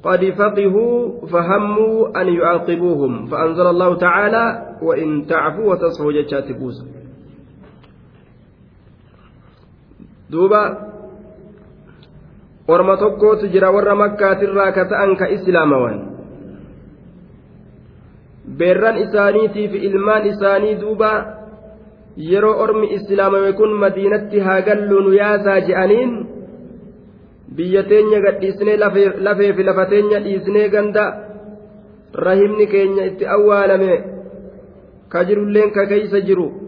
[0.03, 6.85] قد فقهوا فهموا أن يعاقبوهم فأنزل الله تعالى وإن تعفوا وتصفوا جتشات بوسا
[10.31, 10.63] duuba
[12.69, 15.99] orma tokkootu jira warra makkaatirraa ka ta'an ka islaamawan
[18.59, 21.13] beerran isaaniitiif ilmaan isaanii duuba
[22.31, 26.13] yeroo ormi islaamame kun madiinatti haa galluu nu yaasaa je'aniin
[27.57, 28.77] biyya teenya gadhiisnee
[29.29, 31.05] lafeef lafa teenya dhiisnee ganda
[32.29, 33.95] rahimni keenya itti awwaalame
[35.09, 36.66] ka jirulleen ka keeysa jiru.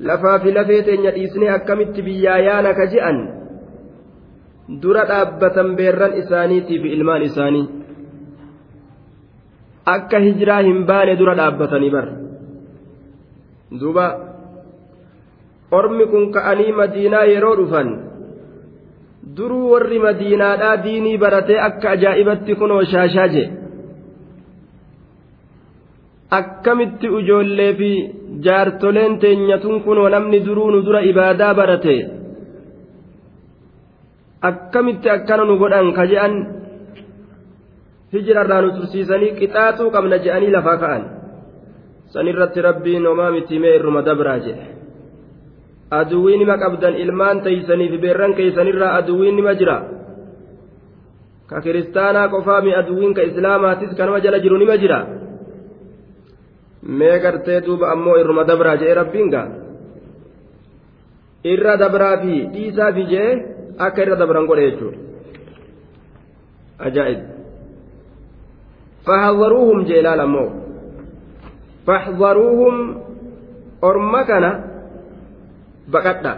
[0.00, 3.18] Lafaa fi lafee teenya dhiisnee akkamitti biyyaa yaana ka je'an?
[4.82, 7.66] Dura dhaabbatan beerran isaaniitii fi ilmaan isaanii.
[9.86, 12.08] Akka hijiraa hin baane dura dhaabbatanii bar.
[13.80, 14.06] Duuba.
[15.78, 17.88] Ormi kun ka'anii madiinaa yeroo dhufan.
[19.36, 23.44] Duruu warri madiinaadhaa diinii baratee akka ajaa'ibatti kunoo shaashaa je
[26.30, 27.90] akkamitti ijoollee fi
[28.44, 31.96] jaartoleen teenyatuun kunoo namni duruu nu dura ibaadaa barate
[34.40, 36.34] akkamitti akkana nu godhan ka je'an?
[38.12, 41.04] Hijirarraa nu tursiisanii qixaaxuu qabna je'anii lafaa ka'an.
[42.12, 44.66] Sanirratti rabbiin homaa miti mee irruma dabraa jedhe.
[45.90, 49.78] Aduwwii nima qabdan ilmaan teeysanii fi beerran keeysanirraa aduwwiin nima jira.
[51.48, 55.00] Ka kiristaanaa qofaa mi aduwwiin ka islaamaatis kanuma jala jiru nima jira
[56.88, 59.48] mee gartee duuba ammoo irruma dabraa jedhe rabbiin gaa
[61.52, 63.30] irra dabraa fi dhiisaa fi jee
[63.86, 64.98] akka irra dabran godhe jechuudha
[66.86, 67.20] ajaa'ib
[69.06, 70.48] fahadharuuhum jee ilaal ammoo
[71.86, 72.76] fahdaruuhum
[73.90, 74.50] orma kana
[75.92, 76.32] baqadha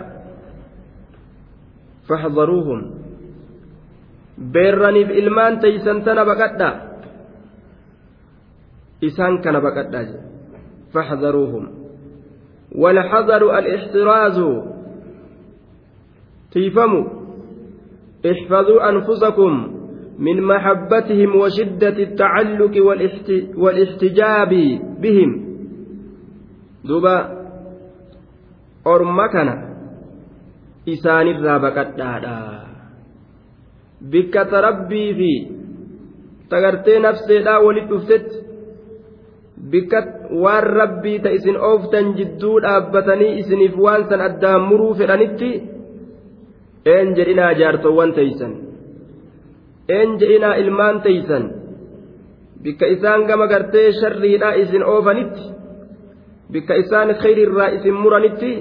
[2.09, 2.81] fahdaruuhum
[4.55, 6.71] beerraniif ilmaan teeysan tana baqadha
[9.09, 10.19] isaan kana baqadha je
[10.95, 11.81] fahdaruuhum
[12.71, 14.39] والحذر الاحتراز
[16.53, 17.05] تيفموا
[18.31, 19.53] احفظوا أنفسكم
[20.19, 22.75] من محبتهم وشدة التعلق
[23.57, 24.53] والاحتجاب
[25.03, 25.31] بهم
[26.85, 27.17] دوبا
[28.85, 29.55] orma kana
[30.87, 32.37] isaanirraa baqadhaadha
[34.13, 35.33] bikka tarabbii fi
[36.49, 38.40] tagartee nafseedhaa walit dhuftetti
[39.69, 39.99] bikka
[40.43, 45.51] waan rabbii ta isin ooftan jidduu dhaabbatanii isiniif waan san addaan muruu fedhanitti
[46.95, 48.53] een jedhinaa jaartowwan teeysan.
[49.89, 51.45] Een jedhinaa ilmaan teeysan.
[52.63, 55.45] Bikka isaan gama gartee sharriidhaa isin oofanitti
[56.53, 58.53] bikka isaan khayrirraa isin muranitti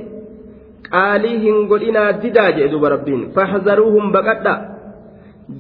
[0.92, 3.22] qaalii hin godhinaa didaa jedhe duba rabbiin.
[3.36, 4.54] Faxzaruuhum baqadha.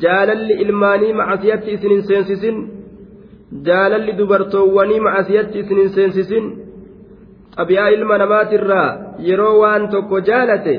[0.01, 2.55] Jaalalli ilmaanii macasiyatti isin hin seensisin
[3.67, 6.45] jaalalli dubartoowwanii macasiyatti isinin seensisin
[7.57, 8.89] xabi'aa ilma namaatirraa
[9.27, 10.75] yeroo waan tokko jaalate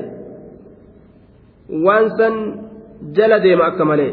[1.87, 2.35] waan san
[3.17, 4.13] jala deema akka malee.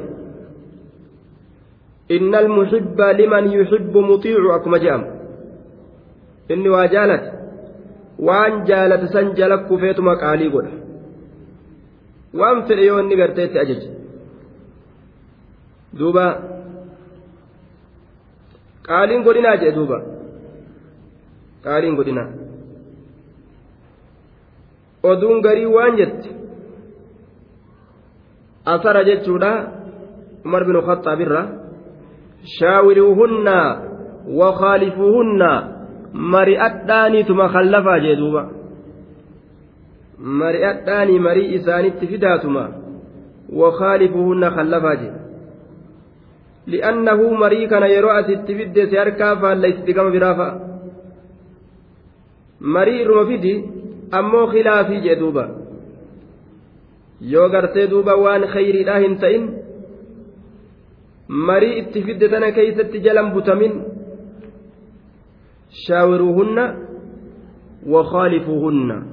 [2.15, 5.07] Inna almuxibba liman yuxibbu muxiicu akkuma jedhamu
[6.53, 7.29] inni waa jaalate
[8.27, 10.73] waan jaalate san jala kufeetuma qaalii godha.
[12.39, 13.89] Waan fedhe yoo inni garteetti ajaje.
[15.99, 16.25] Duuba.
[18.89, 19.97] Qaaliin godhinaa jedhe duuba
[21.65, 22.29] qaaliin godhinaa
[25.11, 26.29] oduun garii waan jette
[28.75, 29.51] asara jechuudha
[30.45, 31.41] umar bin khaxaabirra
[32.57, 33.57] shaawiriuhunna
[34.39, 35.51] wakhaalifuuhunna
[36.35, 38.43] mari'adhaaniituma khallafaa jee duuba
[40.41, 42.63] mari'adhaanii marii isaanitti fidaatuma
[43.61, 45.13] wakhaalifuuhunna khallafaa jee
[49.41, 50.53] faalleysitti gama biraa fa'a
[52.75, 53.53] marii irruma fidi
[54.19, 55.43] ammoo khilaafii jee duuba
[57.33, 59.45] yoo gartee duuba waan khayriidhaa hin ta'in
[61.49, 63.73] marii itti fidde tana keeysatti jalan butamin
[65.85, 66.57] شاوروهن
[67.87, 69.03] وخالفوهن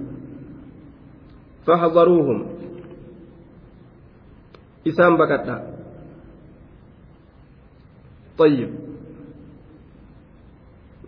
[1.67, 2.47] فاحذروهم
[4.87, 5.74] إسام بكتا طيب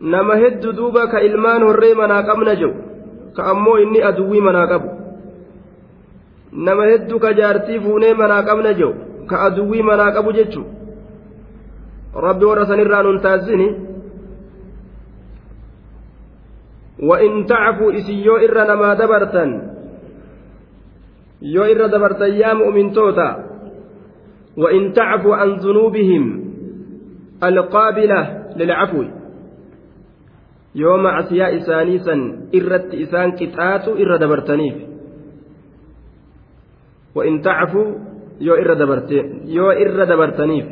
[0.00, 2.74] nama hedduu duuba ka ilmaan horree manaa qabna jiru
[3.36, 4.88] ka ammoo inni aduwwii manaa qabu
[6.52, 8.94] nama hedduu ka jaartii fuunee manaa qabna jiru
[9.26, 10.64] ka aduwwii manaa qabu jechu
[12.14, 13.68] rabbi warra sanirraa nun taasisini
[16.96, 19.44] وإن تعفوا إسيو إر نما دبرتا
[21.42, 23.30] يو إر دبرتا يا مؤمن توتا
[24.56, 26.45] وإن تعفوا عن ذنوبهم
[27.42, 28.20] القابلة
[28.56, 29.04] للعفو.
[30.74, 32.14] يوم عسياء إسانيسا
[32.54, 34.76] إرت إسان كتاتو إر دبرتنيف.
[37.14, 37.88] وإن تعفوا
[38.40, 40.66] يو إر دبرتنيف يو إر دبرتنيف.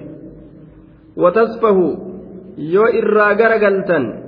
[1.17, 1.79] وتصفه
[2.59, 4.25] يو إر غرقلتن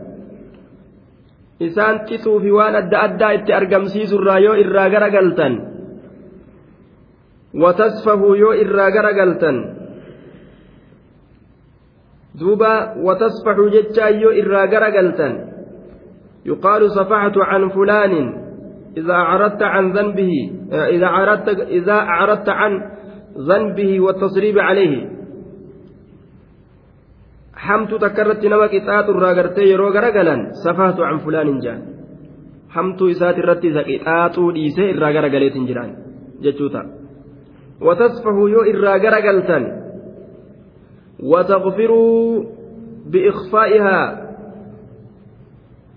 [1.60, 5.54] isaan xituu fi waan adda addaa itti argamsiisurraa yoo irraa garagaltan
[7.62, 9.56] watasfahuu yoo irraa garagaltan
[13.06, 15.34] watasfahuu jechaa yoo irraa garagaltan
[16.44, 18.46] yuqaalu safaxtu can fulaanin
[18.96, 20.32] إذا أعرضت عن ذنبه
[20.72, 22.72] إذا أعرضت إذا أعرضت عن
[23.38, 25.16] ذنبه والتصريب عليه
[27.66, 31.80] nama qixaaxu irraa gartee yeroo garagalan safaatu can fulaanin jaan
[32.74, 35.90] hamtuu isaati irratti isa qixaaxuu dhiisee irraa garagaleetin jiraan
[36.44, 36.86] jechuu ta'a
[37.86, 39.64] watasfahu yoo irraa garagaltan
[41.22, 42.44] wataqfiruu
[43.10, 44.26] biikfaa'ihaa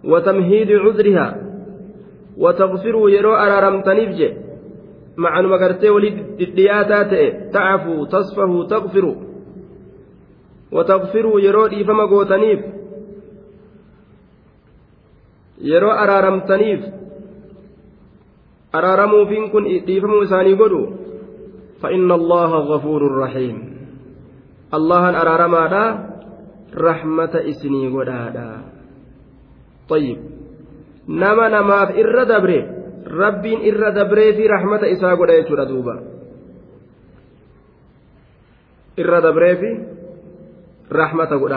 [0.04, 1.28] وتمهيد عذرها
[2.38, 4.34] وتغفروا يرو أرارمتنيف جي
[5.18, 7.12] مع المقرتي ولدياتات
[7.54, 9.16] تعفوا تصفه تغفروا
[10.72, 12.60] وتغفروا يرو إيفما قوتنيف
[15.60, 16.82] yeroo araaramtaniif
[18.72, 20.82] araaramuufiin kun dhiifamuu isaanii godhu
[21.82, 23.69] فإن الله غفور رحيم
[24.74, 26.10] الله أرارما
[26.78, 28.62] رحمة إسني ودادا
[29.90, 30.18] طيب
[31.10, 32.62] نما نما في إر دبري
[33.08, 35.96] ربين إر دبري في رحمة إسا قد يجور دوبا
[39.00, 39.70] إر دبري في
[40.92, 41.54] رحمة قد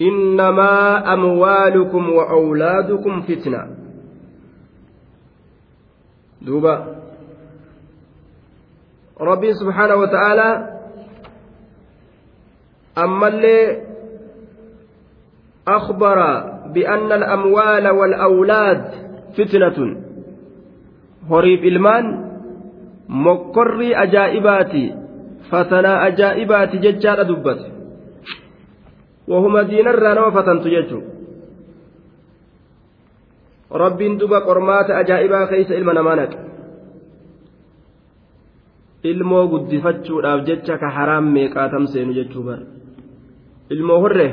[0.00, 0.72] إنما
[1.14, 3.62] أموالكم وأولادكم فتنة
[6.42, 6.74] دوبا
[9.20, 9.94] ربي سبحانه
[12.98, 13.82] اللي
[15.68, 16.18] أخبر
[16.74, 18.82] بأن الأموال والأولاد
[19.38, 19.78] فتنة.
[21.30, 22.04] هريب إلمان
[23.08, 24.94] مقر أجائباتي
[25.50, 27.60] فتنا أجائباتي ججال دبت.
[29.28, 31.00] وهما دين الرانو فتنت يجو
[33.72, 36.32] ربين دوبا قرمات أجائبا خيس إلما نمانك
[39.02, 42.62] ilmoo guddifachuudhaaf jecha ka haraam meeqaatam seenu jechuu bara
[43.74, 44.26] ilmoo horre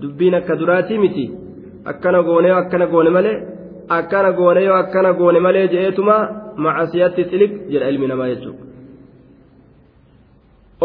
[0.00, 1.24] dubbiin akka duraatii miti
[1.90, 3.36] akkana goone yoo akkana goone malee
[3.98, 6.16] akkana goone yoo akkana goone malee je'eetuma
[6.64, 8.64] macasiyatti xilik jedha ilmi namaa jechuudha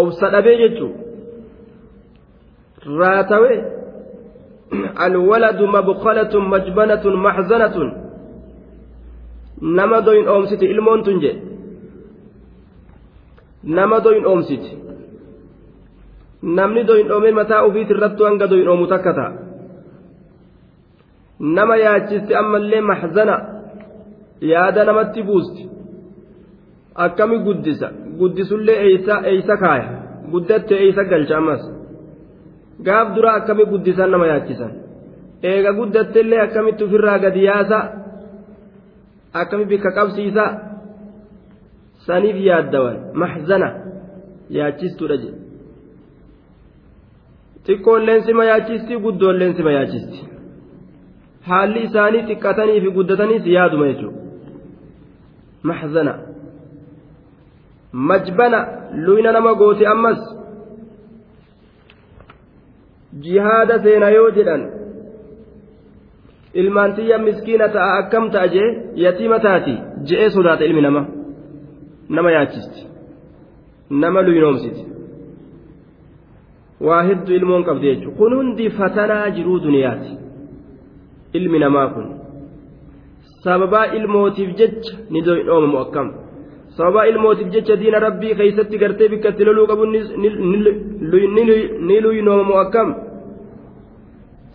[0.02, 1.00] obsa dhabee jechuudha
[3.00, 3.52] raatawe
[5.06, 7.90] alwaladu mabqalatun majbanatun maxzanatun
[9.78, 11.42] nama doyin oomsiti ilmoon tun jedhe
[13.78, 14.72] nama doyin oomsiti
[16.46, 19.32] namni doyin oomee mataa ofiit irrattu hanga doyin oomu takka ta'a.
[21.40, 23.38] Nama yaachisti ammallee maxzana.
[24.42, 25.70] Yaada namatti buusti.
[26.96, 27.88] Akkami guddisa?
[28.20, 28.78] Guddisullee
[29.30, 29.88] eeysa kaaya?
[30.32, 31.64] Guddatte eeysa galcha ammas?
[32.86, 34.74] Gaaf dura akkami guddisan nama yaachisan
[35.50, 37.80] eega guddattellee akkamitti ofirraa gadi yaasa?
[39.34, 40.46] Akkami bikka qabsiisa?
[42.06, 43.70] Saniif yaaddawan maxzana.
[44.58, 45.45] Yaachistuudha jedhe
[47.68, 50.20] xiqqoolleen sima yaachisti guddoolleen sima yaachisti.
[51.50, 54.22] Haalli isaanii xiqqatanii fi guddataniis yaaduma jechuudha.
[55.70, 56.14] Maxzana.
[58.10, 58.60] Majbana.
[59.06, 60.22] Luyna nama gooti ammas.
[63.24, 64.64] Jihaada seena yoo jedhan
[66.62, 68.70] ilmaan tiyya miskiina ta'a akkam ta'a jee?
[69.06, 69.76] Yatiima taati
[70.08, 71.02] je'ee sodaata ilmi nama.
[72.16, 72.82] Nama yaachisti.
[74.02, 74.95] Nama luynoomsiti
[76.82, 80.12] waa hedduu ilmoon qabdi jechuudha kun hundi fatanaa jiruu duniyaati.
[81.38, 82.06] Ilmi namaa kun.
[83.44, 86.08] Sababaa ilmootiif jecha ni dhoomamu akkam.
[86.78, 89.86] Sababaa ilmootiif jecha diina rabbii keeysatti gartee bikka itti loluu qabu
[91.88, 92.96] ni luynoomamu akkam.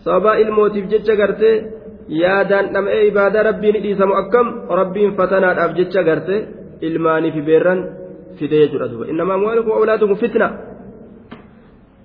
[0.03, 1.55] Sababaa ilmootiif jecha gartee
[2.21, 4.47] yaadaan dhama'ee ibaadaa rabbii ni dhiisamu akkam
[4.79, 6.39] rabbiin fatanaadhaaf jecha gartee
[6.81, 7.79] ilmaanii fi beerran
[8.37, 9.05] fidee jechuudha duuba.
[9.11, 10.47] Innamaa amwaalukum awlaadukum fitna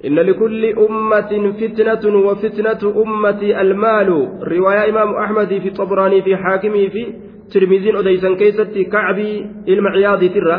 [0.06, 4.08] إن لكل أمة فتنة وفتنة أمتي المال.
[4.42, 7.06] رواية إمام أحمد في طبراني في حاكمه في
[7.52, 10.56] ترمذي أديسا كيستي كعبي المعياض ترى.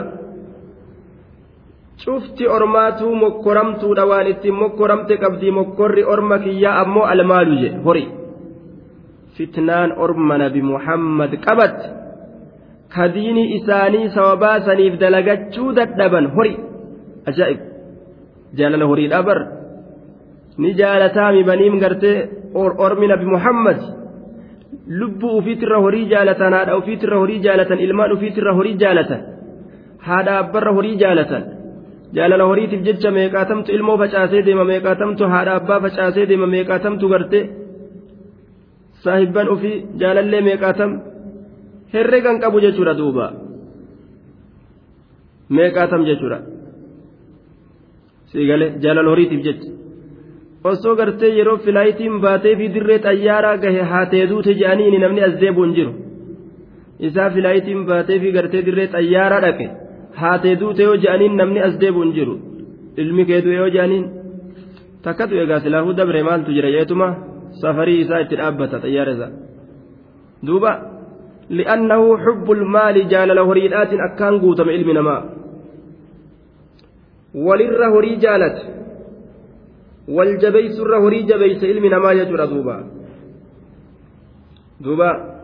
[1.97, 8.07] شفت أرماتو مكرمتو دوانتي مكرمت قبدي مكر أرمك يا أمو المال هري
[10.43, 11.79] نبي محمد قبت
[12.95, 16.57] كديني إساني سوابا سنيف دلقت شودت دبن هري
[17.27, 17.66] أجائب.
[18.55, 19.39] Jaalala horiidha bar
[20.57, 22.17] ni jaalataami baniim gartee
[22.85, 23.79] ormi nabi muhammad
[24.99, 29.21] lubbuu ufiitirra horii jaalatan haadha ufiitirra horii jaalatan ilmaan ufiitirra horii jaalatan
[30.07, 31.43] haadha abbarra horii jaalatan
[32.17, 37.43] jaalala horiitiif jecha meeqaatamtu ilmoo facaasee deema meeqaatamtu haadha abbaa facaasee deema meeqaatamtu gartee
[39.03, 40.91] saahibban ufii jaalallee meeqaatam
[41.93, 43.25] herregan qabu jechuudha duuba
[45.57, 46.56] meeqaatam jechuudha.
[48.31, 49.69] Siigale jaalala horiitiif jecha.
[50.69, 55.61] Osoo gartee yeroo filaayitiin baatee fi dirree xayyaaraa gahe haatee duute jedhanii namni as deebu
[55.65, 55.91] hin jiru.
[57.07, 59.65] Isaa filaayitiin baatee fi gartee dirree xayyaaraa dhaqe
[60.21, 62.35] haatee duute yoo jedhaniin namni as deebu hin jiru.
[63.01, 64.05] Ilmi keetu yoo jedhaniin
[65.05, 67.07] takkatu egaa silaafuu dabre maaltu jira jeetuma?
[67.61, 69.31] Safarii isaa itti dhaabbata xayyaara isaa.
[70.47, 70.71] Duuba
[71.57, 75.21] li'annahu xubbul maali jaalala horiidhaatiin akkaan guutame ilmi namaa
[77.45, 78.65] walirra horii jaalate
[80.07, 82.83] wal jabeessurra horii jabeeyse ilmi namaa jechuudha duuba.
[84.83, 85.37] Duuba.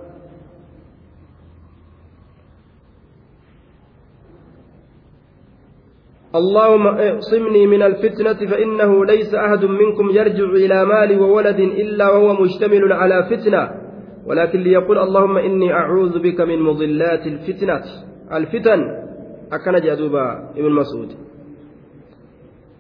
[6.36, 12.94] اللهم اعصمني من الفتنة فإنه ليس أحد منكم يرجع إلى مال وولد إلا وهو مشتمل
[12.94, 13.70] على فتنة
[14.26, 17.84] ولكن ليقول اللهم إني أعوذ بك من مضلات الفتنة
[18.32, 18.82] الفتن
[19.54, 21.10] أكن جدوبا ابن مسعود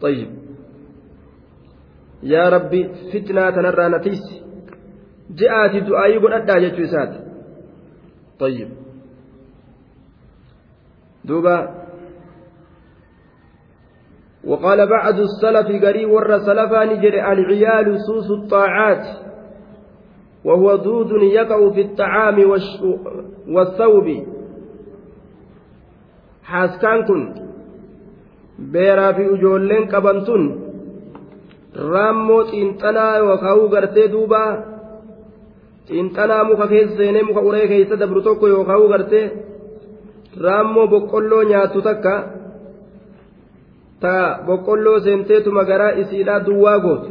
[0.03, 0.29] طيب.
[2.23, 4.43] يا ربي فتنة تنرى نتيس.
[5.29, 7.13] جاءت دعائي قل أدى جتوسات
[8.39, 8.69] طيب.
[11.25, 11.83] دوبا.
[14.43, 19.05] وقال بعد السلف قري ور سلفا نجر العيال سوس الطاعات.
[20.45, 22.49] وهو دود يقع في الطعام
[23.47, 24.07] والثوب.
[26.43, 27.03] حاسكان
[28.73, 30.43] beeraa fi ijoolleen qabantun
[31.91, 34.41] raammoo xiinxalaa yookaan gartee duuba
[35.87, 39.25] xiinxalaa muka keessa seenee muka uree keessa dabru tokko yookaan gartee
[40.43, 42.13] raammoo boqqolloo nyaattu takka
[44.01, 44.13] ta
[44.47, 47.09] boqqolloo seenteetuma garaa isiidhaa duwwaa gootu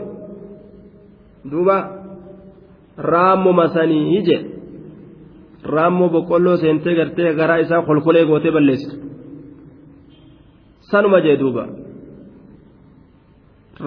[1.51, 1.77] duuba
[3.13, 4.37] raammoo masanii ije
[5.75, 8.97] raammoo boqqolloo seentee gartee garaa isaa kolkolee gootee balleessitu
[10.93, 11.65] sanuma jee duuba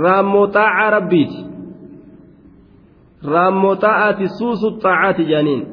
[0.03, 1.39] raammoo xaacaa rabbiiti
[3.33, 5.63] raammoo xaacaati suusu xaacaati jaaniin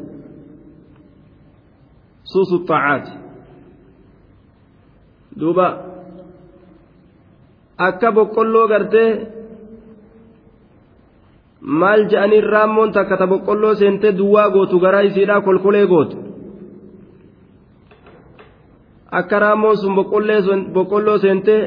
[2.33, 3.13] suusu xaacaati
[5.41, 5.67] duuba
[7.89, 9.11] akka boqqolloo gartee
[11.81, 16.17] maal je'aniin raammoon takka ta boqqolloo seentee duwwaa gootu garaa isiidhaa kolkolee gootu
[19.19, 19.95] akka raammoon sun
[20.75, 21.63] boqqolloo seentee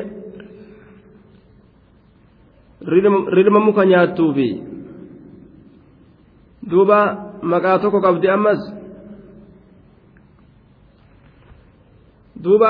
[3.36, 4.48] rirma muka nyaattuufi
[6.70, 7.00] duuba
[7.52, 8.62] maqaa tokko qabdi ammas
[12.44, 12.70] duuba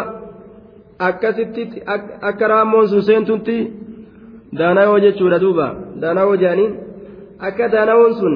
[1.08, 1.64] akkasitti
[2.30, 3.58] akka raammoon sun seentutti
[4.58, 5.68] daanawoo jechuudha duuba
[6.02, 6.74] daanawoo jaaniin
[7.48, 8.36] akka daanawoon sun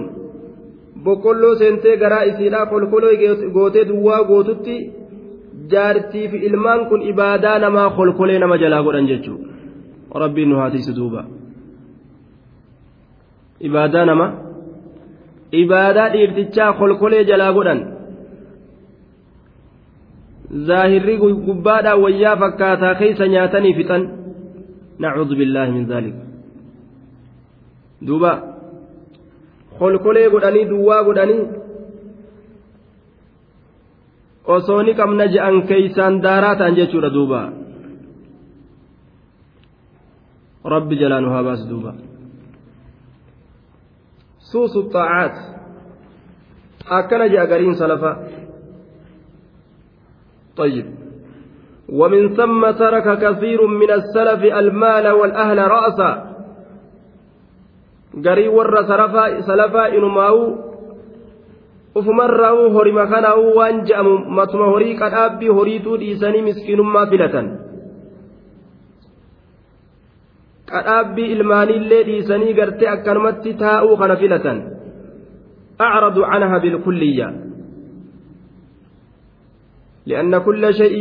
[1.04, 3.14] boqqolloo seentee garaa isiidhaa kolkoloo
[3.56, 4.99] gootee duwwaa gootutti
[6.50, 11.26] ilmaan kun ibaadaa namaa kolkolee nama jalaa godhan jechuudha rabbiin nu haatiisu duuba
[13.60, 14.28] ibaadaa nama
[15.52, 17.82] ibaadaa dhiirtichaa kolkolee jalaa godhan
[20.68, 24.10] zaahirri gubbaadhaan wayyaa fakkaataa keessa nyaatanii fixan
[25.00, 26.16] nacuudhu billaahi min zaalik
[28.08, 28.32] duuba
[29.80, 31.42] kolkolee godhanii duwwaa godhanii
[34.56, 37.42] osoo ni qabna je'an keeysaan daaraa ta'an jechuudha duuba
[40.74, 41.92] rabbi jalaa nu haa baasu duuba
[44.52, 45.36] suusu xaacaat
[46.98, 48.12] akkana je'a gariin salafa
[50.60, 50.88] طيب
[51.90, 56.12] ومن ثم ترك كثير من السلف المال والأهل رأسا
[58.26, 60.69] قري ور سلفا سلفا إنماو
[61.96, 67.48] ufumarraa'uu horima kanaa'uu waan je'amu matuma horii qadhaabbii horiituu dhiisanii miskiinummaa filatan
[70.72, 74.58] qadhaabbii ilmaaniillee dhiisanii gartee akkanumatti taa'uu kana filatan
[75.80, 77.30] acradu canha bilkulliyya
[80.10, 80.96] لأن كل شيء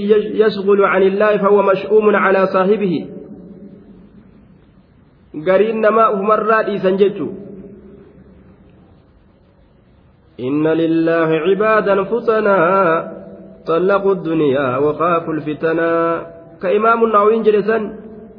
[0.45, 2.95] يشغل عن الله فهو مشؤوم على صاحبه
[5.47, 7.29] قرين ما أمرا إيسان جتشو
[10.41, 12.59] إن لله عبادا فتنا
[13.67, 15.93] طلقوا الدنيا وخافوا الفتنا.
[16.63, 17.79] كإمام النووي جلسا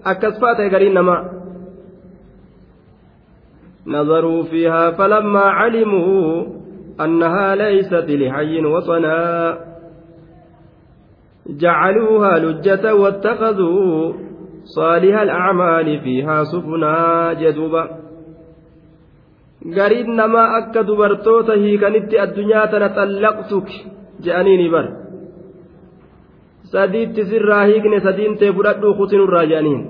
[0.06, 1.18] أكسفات قرين ما
[3.88, 6.46] نظروا فيها فلما علموا
[7.02, 9.58] أنها ليست لحي وطنا
[11.50, 14.14] جعلوها لجة واتخذوا
[14.64, 17.99] صالح الأعمال فيها سفنا جدوبا.
[19.66, 23.68] Gariin namaa akka dubartoota hiikanitti addunyaa tana xallaqtuk
[24.24, 24.86] je'anii ni bar.
[26.72, 29.82] Sadiitti sirraa hiikne sadiin tee fudhadhuu kutinurraa je'aniin.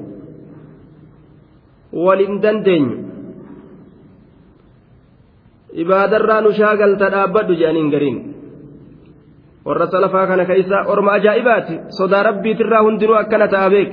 [1.94, 2.98] Walin dandeenyu.
[5.74, 8.18] Ibaadarraa nu shaagalta dhaabbadhu je'aniin gariin.
[9.66, 13.90] Warra salafaa kana keessa orma ajaa'ibaati sodaa rabbiitirraa hundinuu akkana ta'a beek.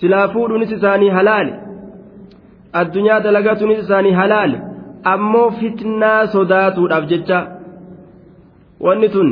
[0.00, 1.52] Silaa fuudhuunis isaanii halaali
[2.80, 4.58] addunyaa dalagatuunis isaanii halaali
[5.12, 7.38] ammoo fitnaa sodaatuudhaaf jecha.
[8.84, 9.28] Wanni tun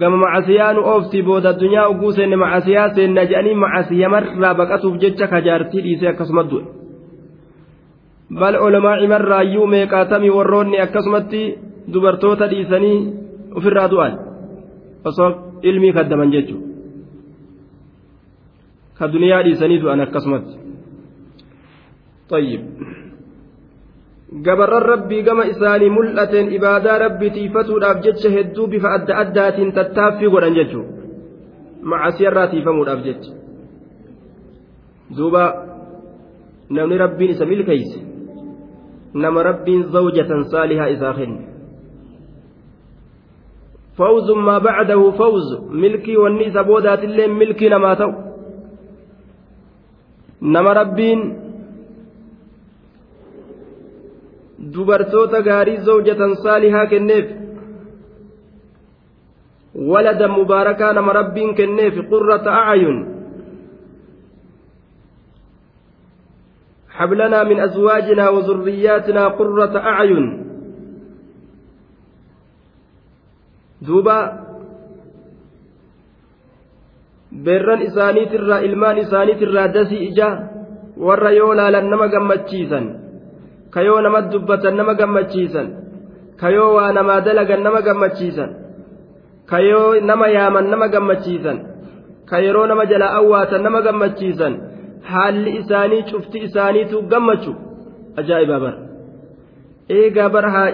[0.00, 5.82] gama macasiyaa nu ooftii booda addunyaa ogguu seenne macasiyaa seenna jedhanii macasiyamarraa baqatuuf jecha kajaartii
[5.84, 6.64] dhiisee akkasuma du'e.
[8.40, 11.42] Bal olamaa cimarraayyuu meeqaatamii warroonni akkasumatti
[11.92, 12.98] dubartoota dhiisanii
[13.58, 14.12] ofirraa du'an?
[15.08, 15.28] Osoo
[15.68, 16.66] ilmii kaddaman jechuudha.
[18.98, 20.54] Ka duniyaa dhiisanii du'an akkasumatti
[22.29, 22.61] طيب
[24.31, 30.55] gabarran rabbii gama isaanii mul'ateen ibaadaa rabbii tiifatuudhaaf jecha hedduu bifa adda addaatiin tattaaffii godhan
[30.59, 30.91] jechuudha
[31.91, 33.31] macasiyarraa tiifamuudhaaf jecha
[35.17, 35.43] duuba
[36.69, 37.99] namni rabbiin isa milkeeyse
[39.13, 41.51] nama rabbiin zawjatan saalihaa isaa kenne
[43.97, 48.11] فوز ما بعده فوز ملكي والنيس بودات اللين ملكي نما تو
[50.41, 51.19] نما ربين
[54.74, 57.26] dubartoota gaarii zawjatan saalihaa kenneef
[59.90, 62.98] walada mubaarakaa nama rabbiin kenneef qurrata acyun
[66.96, 70.26] هب لنا من أزواجنا وذرياتنا قرة أعين
[73.84, 74.18] دوبا
[77.44, 80.28] berran isaaniitirraa ilmaan isaaniitirraa dasii ija
[80.96, 82.84] warra yoo laalan nama gammachiisan
[83.76, 85.66] ka yoo nama dubbatan nama gammachiisan.
[86.40, 88.50] Ka yoo waa namaa dalagan nama gammachiisan.
[89.44, 91.58] Ka yoo nama yaaman nama gammachiisan.
[92.24, 94.54] Ka nama jala awwaatan nama gammachiisan.
[95.04, 97.52] Haalli isaanii cufti isaaniitu gammachu?
[98.16, 98.78] Ajaa'ibaa bara.
[99.88, 100.64] Eegaa bara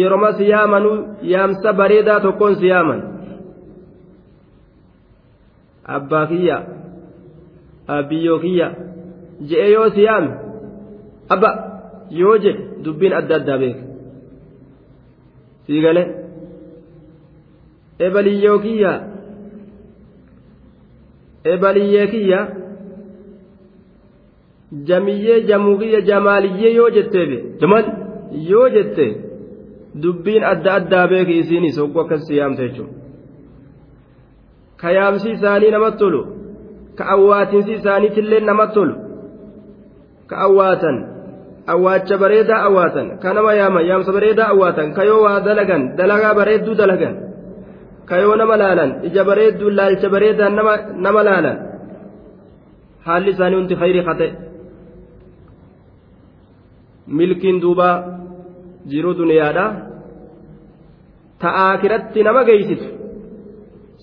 [0.00, 3.02] yeroma si yaamanuu yaamsa bareedaa tokkoon si yaaman.
[5.86, 6.62] Abbaa kiyya
[7.86, 8.74] abiyyoo kiyya
[9.48, 10.30] je'e yoo si yaame
[11.28, 11.71] abba
[12.20, 13.84] yoo jedhe dubbiin adda addaa beeka.
[15.66, 16.06] Sii galee?
[18.06, 18.92] Ebaliyyoo kiyya?
[21.52, 22.40] Ebaliyyee kiyya?
[24.88, 27.84] Jamiyyee jamuukiyya jamaaliyyee yoo jetteefi jamal
[28.50, 29.06] yoo jette
[30.02, 32.94] dubbiin adda addaa beeki isiinis hogguu akkas yaamte jechuudha
[34.80, 36.20] ka yaamsi isaanii namatti tolu
[36.98, 38.94] ka awwaatinsi isaaniitillee namatti tolu
[40.30, 40.96] ka awwaatan
[41.74, 46.74] awwaacha bareedaa awwaatan ka nama yaaman yaamsa bareedaa awwaatan ka yoo waa dalagan dalagaa bareedduu
[46.80, 47.14] dalagan
[48.08, 50.54] ka yoo nama laalan ija bareedduu laalcha bareedaan
[51.04, 51.56] nama laalan
[53.06, 54.26] haalli isaanii hundi khayrii kate
[57.18, 57.88] milkiin duuba
[58.90, 59.64] jiruu duniyaadha
[61.42, 62.86] ta'aa kiratti nama geeysitu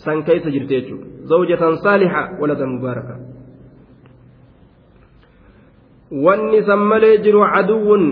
[0.03, 0.95] san keessa jirti
[1.31, 3.15] zawjatan saaliha waladan mubaaraka
[6.11, 8.05] wanni san malee jiru caduwwun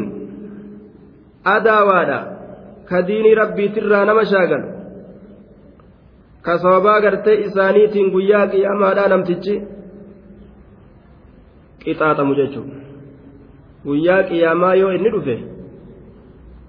[1.43, 2.19] adaawaadha
[2.89, 4.67] ka diinii rabbiitirraa nama shaagalu
[6.41, 9.55] ka sababaa gartee isaaniitiin guyyaa qiyaamaadhaa namtichi
[11.83, 12.77] qixaaxamu jechuudha.
[13.85, 15.35] Guyyaa qiyaamaa yoo inni dhufe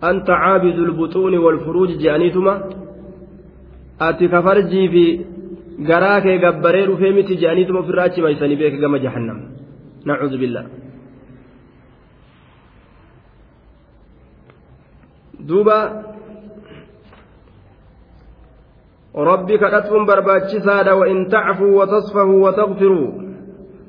[0.09, 2.53] anta caabidu lbuxuuni walfuruuji je'aniituma
[4.09, 5.05] ati kafarjii fi
[5.89, 9.39] garaa kee gabbaree dhufee miti je'aniituma ofirraa achi maysanii beeke gama jahannam
[10.05, 10.39] nacuudu
[15.49, 15.79] duuba
[19.15, 23.09] rabbi kadhatuun barbaachisaadha wain tacfuu watasfahuu watagfiruu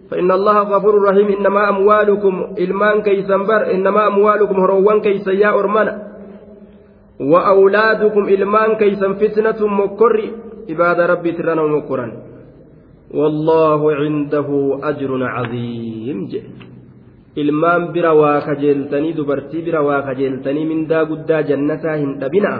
[0.10, 5.93] فإن الله غفور رحيم إنما أموالكم إلمان كيسن بر إنما أموالكم هروان كيسن يا أرمنا
[7.22, 10.16] وأولادكم إلمان كيسن فتنة مكر
[10.70, 12.07] عباد ربي ترانا مكرا
[13.14, 14.47] والله عنده
[14.84, 16.43] أجر عظيم جئ
[17.36, 22.53] ilmaan bira waa kajeeltanii dubartii bira waa kajeeltanii mindaa guddaa jannataa hin dhabina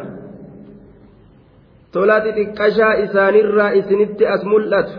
[1.94, 4.94] tolaa xixiqqashaa isaanirraa isinitti as mul'atu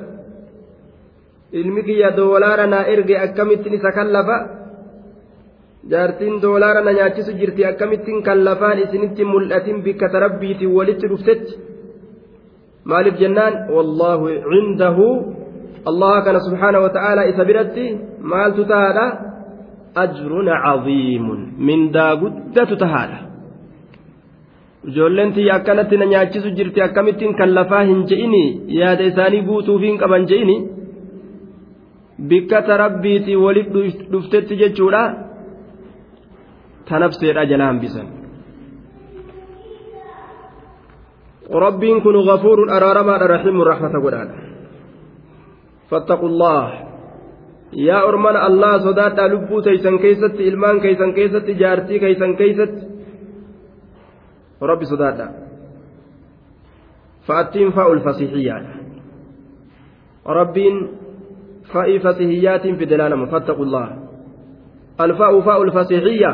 [1.53, 4.37] ilmi kiyya doolaara naa erge akkamittiin isa kallafa
[5.91, 11.53] jaartiin doolaara na nyaachisu jirti akkamittiin kallafaan isinitti mul'atin bikka tarabbiitiin walitti dhuftetti
[12.85, 15.07] maaliif jennaan wallaahu cindahu
[15.91, 17.87] allah kana subhaana wa ta'aalaa isa biratti
[18.33, 19.07] maaltu tahaadha
[19.95, 23.19] ajrun caziimun mindaa guddatu tahaadha
[24.89, 28.45] ijoolleen tiyya akkanatti na nyaachisu jirti akkamittiin kallafaa hin je'ini
[28.81, 30.57] yaada isaanii guutuuf hin qaban je'ini
[32.29, 33.69] bikka tarabbiitii walit
[34.13, 35.03] dhuftetti jechuudha
[36.89, 38.07] tanabseedha jala hambisan
[41.65, 44.39] rabbiin kun gafuurun araaramaadha rahiimun rahmata godhaadha
[45.91, 46.90] fattaqu allah
[47.73, 52.87] yaa ormana allah sodaadhaa lubbuu teeysan keeysatti ilmaan keeysan keessatti jaartii keeysan keeysatti
[54.61, 55.27] rabbi sodaadha
[57.27, 58.75] fa'attiin fa'ul fasixiyyaadha
[60.41, 61.01] rabbiin
[61.73, 63.87] في دلالة فاتقوا الله
[65.01, 66.33] الفاء فاء الفصيحية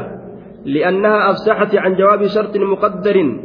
[0.65, 3.41] لأنها أفسحت عن جواب شرط مقدر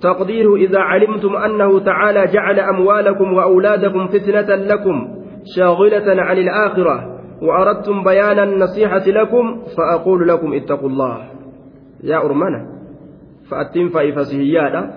[0.00, 5.08] تقديره إذا علمتم أنه تعالى جعل أموالكم وأولادكم فتنة لكم
[5.56, 11.28] شاغلة عن الآخرة وأردتم بيان النصيحة لكم فأقول لكم اتقوا الله
[12.04, 12.66] يا أرمنا
[13.50, 14.90] فأتم فإفسهيانا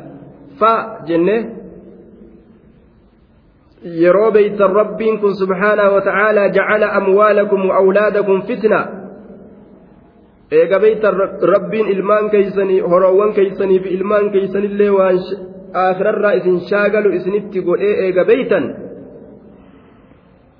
[0.59, 1.59] فجنة
[3.79, 8.87] rabbiin kun subhaanahu wa ta'aalaa jacala amwaalakum wa awlaadakum fitna
[10.51, 15.19] eega beeytan rabbiin ilmaan keeysanii horoowwan keeysanii fi ilmaan keeysanillee waan
[15.73, 18.88] aakhirarraa isin shaagalu isinitti godhee eega beeytan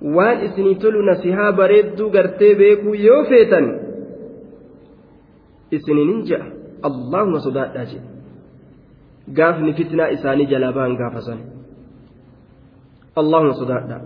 [0.01, 3.65] waan isinii tolu nasihaa bareedduu gartee beekuu yoo feetan
[5.71, 6.45] isiniin ja'a
[6.89, 8.07] allahuma sodaadhaa jedhe
[9.37, 11.39] gaafni fitnaa isaanii jalaa ba'an gaafasan
[13.21, 13.97] allahuma sodaadha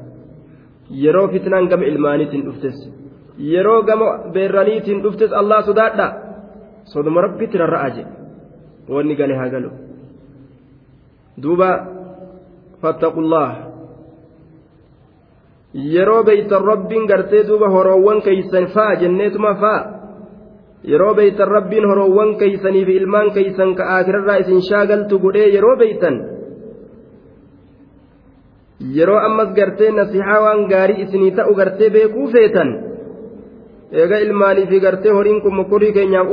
[1.03, 2.77] yeroo fitnaan gama ilmaaniitiin dhuftes
[3.51, 6.07] yeroo gama beerraniitiin dhuftes allah sodaadha
[6.93, 8.13] sodoma rabbitti rarra'a jedhe
[8.95, 9.69] wanni gale haa galu
[11.43, 11.69] duuba
[12.81, 13.72] fattaqullah
[15.73, 19.81] yeroo beeytan rabbiin gartee duuba horoowwan keeysan fa'a jenneetuma fa'a?
[20.83, 26.15] Yeroo beeytan rabbiin horoowwan keeysanii fi ilmaan keeysan ka aakirarraa isin shaagaltu godhee yeroo beeytan?
[28.95, 32.69] Yeroo ammas gartee nasihaa waan gaarii isinii ta'u gartee beekuu feetan?
[33.91, 36.27] Eega ilmaanii fi gartee horiin kun mokkorii keenyaaf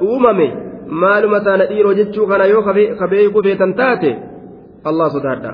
[0.00, 0.46] uumame
[0.86, 2.62] maaluma taana dhiiroo jechuu kana yoo
[2.98, 4.16] ka beekuu feetan taate?
[4.84, 5.52] Allah sodaadha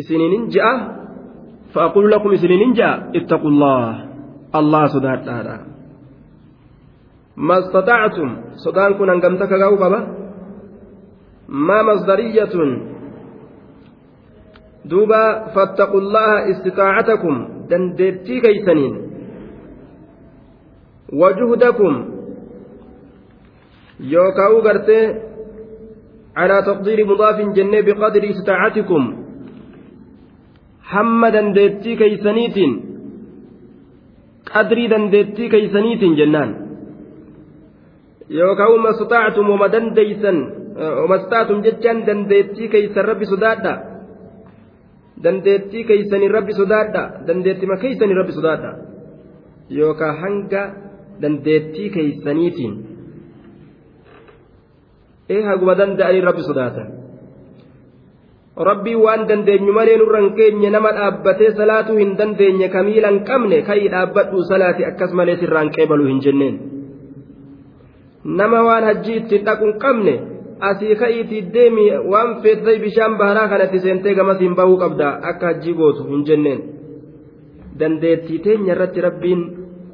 [0.00, 0.74] isiniinin ja'a
[1.74, 3.82] fa'aqulu lakum isiniinin ja'a ittaqullah
[4.58, 5.56] allah sodaadhaadha
[7.36, 8.30] mastatactum
[8.64, 10.00] sodaan kun hangamta kagaa'u qaba
[11.66, 12.70] maa masdariyatun
[14.90, 15.22] duuba
[15.54, 17.34] fattaqullaha istitaacatakum
[17.70, 18.94] dandeettii keeysaniin
[21.20, 21.94] wajuhdakum
[24.14, 25.04] yookaa'uu gartee
[26.38, 29.25] calaa taqdiiri mudaafin jennee biqadri istitaacatikum
[30.92, 32.72] hamma dandeettii keeysaniitiin
[34.52, 36.50] qadrii dandeettii keeysaniitiin jennaan
[38.38, 40.38] yookaa'uu mastatactum wama dandeeysan
[41.00, 43.72] wamastaatum jechaan dandeettii keeysan rabbi sodaadha
[45.24, 48.70] dandeettii keeysanii rabbi sodaadha dandeettima keeysanii rabbi sodaadha
[49.78, 50.62] yookaan hanga
[51.22, 52.74] dandeettii keeysaniitiin
[55.34, 56.88] ee haguma danda'anii rabbi sodaatan
[58.56, 64.44] rabbii waan dandeenyu malee nurran keenya nama dhaabbatee salaatuu hin dandeenye kamiilan qabne ka'ii dhaabbadhuu
[64.50, 66.56] salaati akkas malee sirraan qeebaluu hin jenneen.
[68.24, 70.14] Nama waan hajjii ittiin dhaqu hin qabne
[70.70, 76.08] asii ka'iitii deemi waan feetisay bishaan baharaa kanatti seentee gamasiin bahuu qabda akka hajjii gootu
[76.08, 76.60] hin jenneen.
[77.78, 79.40] Dandeettii teenya irratti rabbiin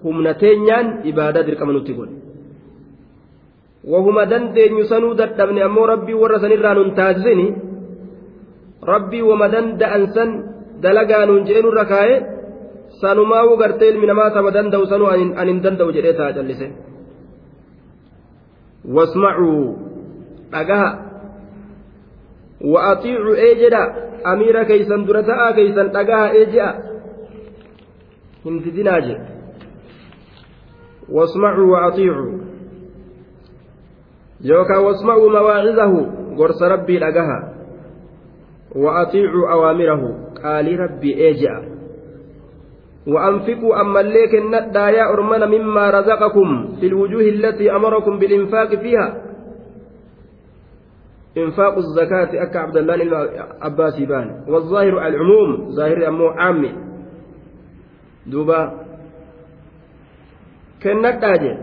[0.04, 2.14] humna teenyaan ibaadaa dirqama nutti godhe.
[3.92, 7.46] Wahuma dandeenyu sanuu dadhabne ammoo rabbii warra sanirraa nun taasisini
[8.82, 10.30] rabbii wama danda'an san
[10.82, 12.14] dalagaa nuun jedhe nurra kaa'e
[13.00, 16.66] sanumaa'uu gartee ilmi namaa sama danda'u sanuu an hin danda'u jedhee ta'a callise
[18.94, 19.62] wasmacuu
[20.54, 20.90] dhagaha
[22.72, 23.82] wa'axiicu ee jedha
[24.32, 26.70] amiira keeysan dura ta'aa keeysan dhagaha ee je'a
[28.44, 29.16] hin didinaa je
[31.16, 32.26] wasmacuu wa'axiicu
[34.50, 35.98] yookaan wasma'uu mawaacizahu
[36.38, 37.38] gorsa rabbii dhagaha
[38.74, 40.08] awaamirahu
[40.42, 41.72] qaalii rabbii ee je'a
[43.06, 49.22] وأنفقوا أما الليك الندى يا أرمنا مما رزقكم في الوجوه التي أمركم بالإنفاق فيها.
[51.38, 54.44] إنفاق الزكاة أكا عبد الله العباسي بان.
[54.48, 56.72] والظاهر العموم ظاهر أمو عامي.
[58.26, 58.72] دوبا.
[60.82, 61.54] تاجي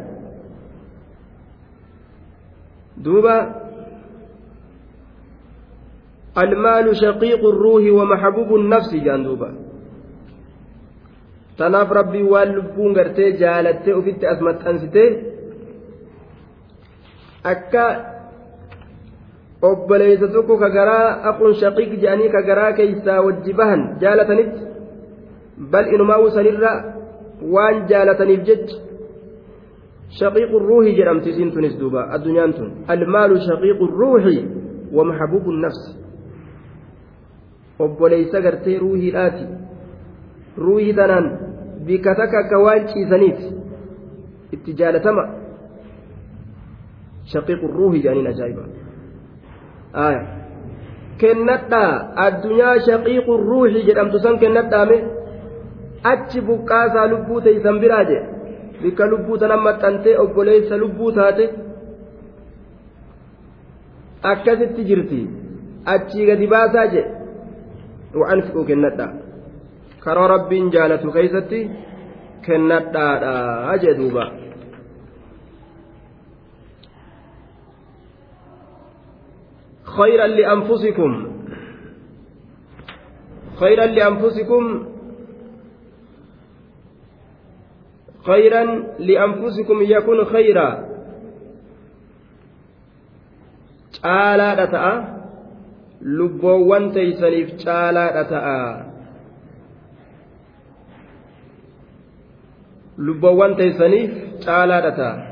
[2.98, 3.69] دوبا.
[6.38, 9.70] المال شقيق الروح ومحبوب النفس جان دوبا
[11.60, 15.10] tanaaf rabbii waan lubbuun gartee jaalattee ofitti as maxxansitee
[17.52, 17.84] akka
[19.70, 24.62] obboleessa tokko ka garaa aqun shaqiiq jedhanii ka garaa keeysaa wajji bahan jaalatanitti
[25.72, 26.72] bal inumaa sanirra
[27.56, 28.78] waan jaalataniif jecha
[30.20, 34.38] shaqiiqu ruuhi jedhamti isiin tunis duuba addunyaan tun almaalu shaqiiqu ruuhi
[34.98, 35.92] wamaxabuubu nafsi
[37.86, 39.46] obboleeysa gartee ruuhiidhaati
[40.66, 41.28] ruuhii tanaan
[41.90, 43.48] bika takka akka waan ciisaniiti
[44.58, 45.24] itti jaalatama
[47.34, 48.64] shaqiiqu ruuhi jedhaniin ajaa'iba
[50.08, 50.22] aya
[51.22, 51.92] kennadhaa
[52.26, 54.98] addunyaa shaqiiqu ruuhi jedhamtu san kennadhaame
[56.14, 58.28] achi buqqaasaa lubbuu teeysan biraa jedhe
[58.82, 61.46] bikka lubbuu tanan maxxantee obboleessa lubbuu taate
[64.34, 65.22] akkasitti jirti
[65.96, 67.19] achii gadi baasaa jedhe
[68.16, 69.08] وأنفقوا كندا
[70.04, 71.70] كرى رب جالت كيستي
[72.46, 73.08] كندا
[73.74, 74.26] أجدوبا
[79.84, 81.12] خيرا لأنفسكم.
[83.60, 84.64] خيرا لأنفسكم.
[88.26, 88.64] خيرا
[89.00, 90.90] لأنفسكم يكون خيرا.
[94.00, 95.19] caalaadha ta'a
[96.02, 98.86] lubboowwan teeysaniif caalaadha ta'a
[102.98, 104.12] lubboowwan teeysaniif
[104.46, 105.30] caalaadha ta'a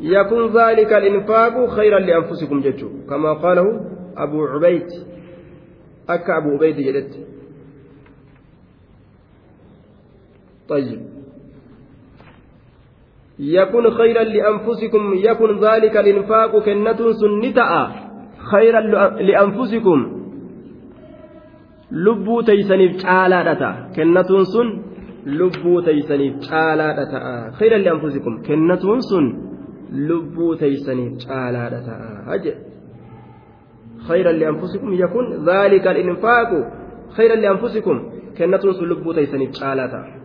[0.00, 3.80] يكون ذلك الإنفاق خيرا لأنفسكم جتشو كما قاله
[4.16, 4.86] أبو عبيد
[6.08, 7.26] أكا أبو عبيد جدت
[10.68, 11.15] طيب
[13.38, 17.70] يكون خيرا لأنفسكم يكون ذلك الإنفاق كنة سنتأ
[18.50, 18.80] خيرا
[22.04, 24.68] lubbuu teeysaniif caalaadha ta'a kennatuun sun
[25.38, 29.26] lubbuu teeysaniif caalaadha ta'a khayran lianfusikum kennatuun sun
[30.08, 32.58] lubbuu teeysaniif caalaadha ta'a jedhe
[34.08, 36.58] khayran lianfusikum yakun dhaalika alinfaaqu
[37.16, 37.96] khayran lianfusikum
[38.38, 40.15] kennatuun sun lubbuu teeysaniif caalaa ta'a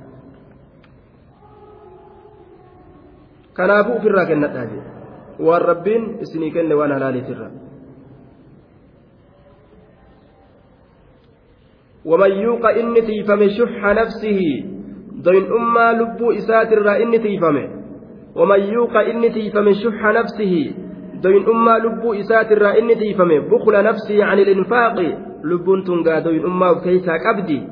[3.57, 7.51] kanaafuu ofirraa kennadhaa jedhe waan rabbiin isinii kenne waan halaaliitirraa
[12.05, 14.39] ومن يوق إني تيفم شح نفسه
[15.13, 17.57] دوين أما لبو إسات الرا إني تيفم
[18.35, 20.73] ومن يوق إني تيفم شح نفسه
[21.23, 24.95] دوين أما لبو إسات الرا إني تيفم بخل نفسه عن الإنفاق
[25.43, 27.67] لبون تنقى دوين أما كيسا كبدي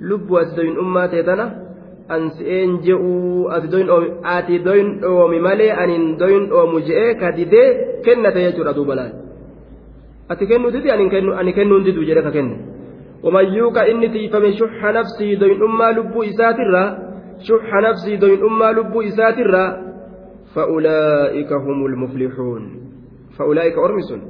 [0.00, 1.65] لبو أس دوين أما تيتنا
[2.08, 3.48] ansi'een je'uu
[4.36, 7.68] ati doyin dhoomi malee anin doyin dhoomu je'ee ka didee
[8.04, 9.12] kennate jechuudha duuba laal
[10.32, 12.76] ati kennuu didi ani kennuun didu jedhe ka kenne
[13.26, 16.84] ومن يوق إني تيفم شح نفسي دوين أما لبو إساترا
[17.48, 19.64] شح نفسي دوين أما لبو إساترا
[20.54, 22.62] فأولئك هم المفلحون
[23.38, 24.22] فأولئك أرمسون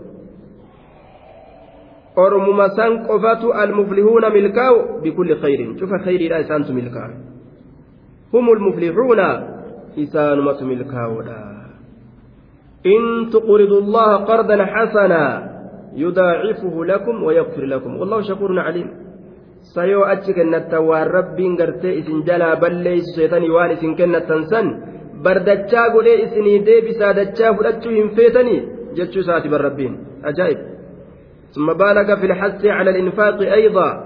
[2.18, 7.35] أرمما سنقفة المفلحون ملكاو بكل خير شوف خير لا إسانت ملكاو
[8.36, 9.20] هم المفلحون
[9.98, 11.20] إسانمة ملكاو
[12.86, 15.24] إن تقرضوا الله قرضا حسنا
[15.96, 18.88] يضاعفه لكم ويغفر لكم والله شكور عليم
[19.66, 24.66] kennattan waan rabbiin gartee isin jalaa balleessu seetanii waan isin kennattan san
[25.24, 28.60] bardachaa godhee isinii deebisaa dachaa fudhachuu hin feetanii
[28.96, 29.94] jechuu isaati bar rabbiin
[30.30, 30.60] ajaa'ib
[31.56, 34.05] ثم بالغ في الحث على الإنفاق أيضا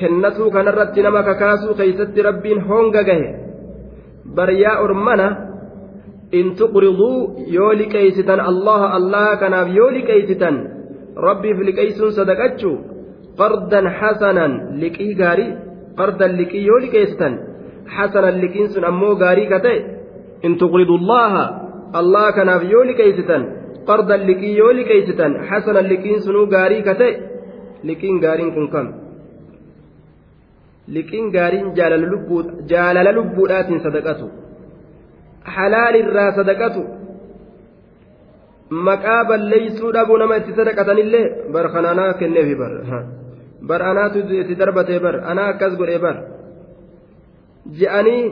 [0.00, 3.20] كنتو كان الرت نما ككاسو كيست ربين هونغا جه
[4.36, 5.28] برياء أرمنا
[6.34, 7.18] إن تقرضوا
[7.56, 10.54] يولي كيستن الله الله كان يولي كيستن
[11.16, 12.72] ربي في لكيس صدقتشو
[13.38, 14.46] قرضا حسنا
[14.82, 15.48] لكي غاري
[15.98, 17.32] قرضا لكي يولي كيستن
[17.94, 19.78] حسنا لكين سن أمو غاري كتئ
[20.46, 21.32] إن تقرضوا الله
[22.00, 23.42] الله كان يولي كيستن
[23.88, 27.14] قرضا لكي يولي كيستن حسنا لكين سنو غاري كتئ
[27.84, 29.01] لكين غارين كن كم
[30.88, 31.68] liqiin gaariin
[32.70, 34.26] jaalala lubbuudhaatiin sadaqatu
[35.54, 36.82] halaalirraa sadaqatu
[38.88, 42.72] maqaa balleeysuu dhabuu nama itti sadaqatanillee bar kan anaa kenneefi bar
[43.68, 46.16] bar anaatu itti darbatee bar anaa akkas godhee bar
[47.80, 48.22] je'anii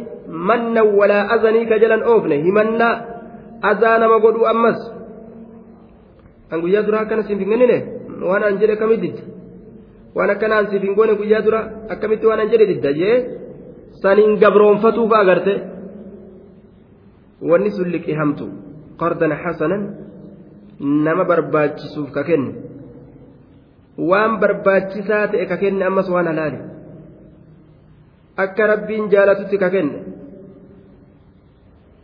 [0.49, 2.95] manna walaa azanii ka jalan oofne himannaa
[3.71, 4.79] azaa nama godhuu ammas
[6.51, 7.79] an guyyaa duraa akkana siin finnine
[8.29, 9.23] waan an jedhe kamit didde
[10.17, 11.61] waan akkanaan siif hin goone guyyaa dura
[11.93, 13.17] akkamitti waan an jedhe didda jee?
[14.03, 15.55] Saniin gabroonfatuuf agarte
[17.51, 18.47] wanni sun liqii hamtu
[19.01, 19.83] qardan hasanan
[21.05, 22.53] nama barbaachisuuf ka kenne.
[24.11, 26.59] Waan barbaachisaa ta'e ka kenne ammas waan halaali
[28.45, 29.99] akka rabbiin jaalatutti ka kenne.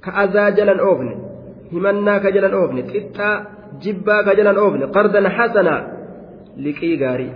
[0.04, 1.14] Ka azaa jalan oofne
[1.72, 3.34] himannaa ka jalan oofne qixxaa
[3.82, 5.80] jibbaa ka jalan oofne qardan hasanaa
[6.64, 7.32] liqii gaarii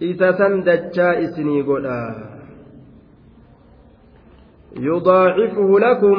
[0.00, 1.98] isa san dachaa isinii godha
[4.86, 6.18] yudaacifhu lakum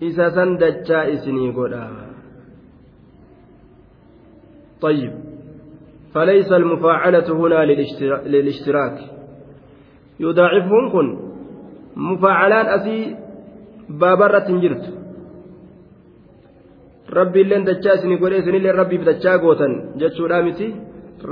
[0.00, 1.84] isa san dachaa isinii godha
[4.80, 5.12] طيب
[6.14, 7.64] فليس المفاعلة هنا
[8.26, 8.98] للاشتراك
[10.20, 11.18] يضاعفهم كن
[11.96, 13.16] مفاعلان أسي
[13.88, 14.84] بابرة جرت
[17.18, 20.74] rabbiilleen dachaa isinii godhe isinillee rabbiif dachaa gootan jechuudha miti.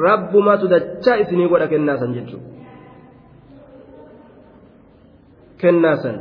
[0.07, 2.55] Rabbumatu dachaa isinii godha kennaasan jechuudha
[5.65, 6.17] kennaasan.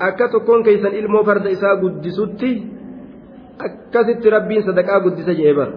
[0.00, 2.50] Akka tokkoon keeysan ilmoo farda isaa guddisutti
[3.66, 5.72] akkasitti rabbiin sadaqaa guddisa jedhee bara.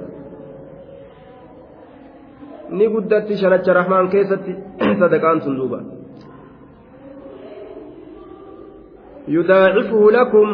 [2.69, 4.55] Ni guddatti shanacha rahmaan keessatti
[5.01, 5.79] sadaqaan sun duuba.
[9.35, 10.49] Yudaacifuhu lakum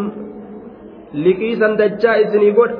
[1.14, 2.78] liqiisan dachaa isinii godha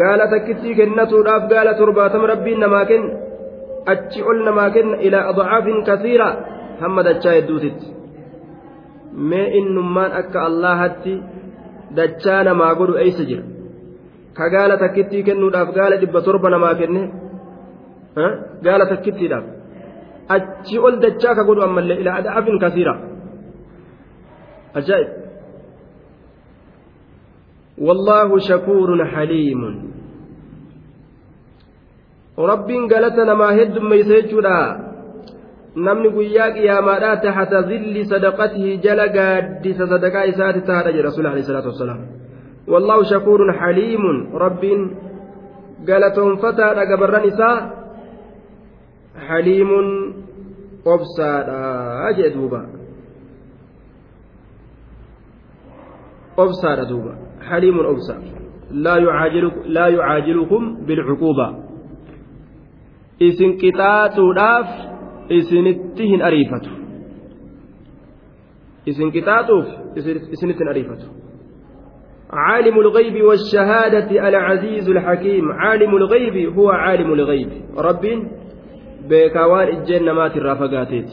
[0.00, 3.12] gaala takkittii kennatuudhaaf gaala torbaatama rabbiin namaa kenna
[3.92, 6.28] achi ol namaa kenna ilaa adcaafin kasiira
[6.82, 7.86] hamma dachaa hedduutitti
[9.30, 11.14] mee innummaan akka allahatti
[11.98, 13.44] dachaa namaa godhu eeysa jira
[14.36, 17.02] ka gaala takkittii kennuudhaaf gaala dhibba torba namaa kenne
[18.66, 19.44] gaala takkittiidhaaf
[20.36, 22.94] achi ol dachaa ka godhu ammallee ilaa adcaafin kasiira
[24.76, 25.08] عجائب
[27.78, 29.92] والله شكور حليم.
[32.38, 34.86] رب قالتنا ما هد ميسجنا
[35.76, 37.96] نمن قياك يا ما تحت ظل
[41.00, 42.00] رسول الله عليه الصلاة والسلام.
[43.52, 44.04] حليم.
[44.36, 44.64] رب
[45.88, 47.76] قالتهم فتى قبر نساء.
[49.28, 49.70] حليم
[50.86, 51.46] أبصر
[56.36, 57.12] obsaadha duuba
[57.48, 58.14] xaliimun obsa
[59.76, 61.46] laa yucaajilukum bilcuquuba
[63.28, 64.68] isin qixaaxuudhaaf
[65.38, 66.70] isinitti hin ariifatu
[68.86, 69.66] isin qixaaxuuf
[69.96, 71.06] isinitti hin ariifatu
[72.30, 78.04] عالم الغيب والشهادة العزيز الحكيم عالم الغيب هو عالم الغيب رب
[79.08, 81.10] بيكاوان إجين نمات الرافقاتيت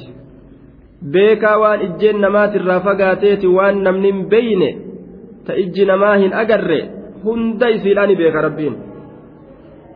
[1.01, 1.79] بيكاوان
[5.47, 6.71] تأجي نماهن أقر
[7.25, 8.75] هندي سيلاني بيك ربين.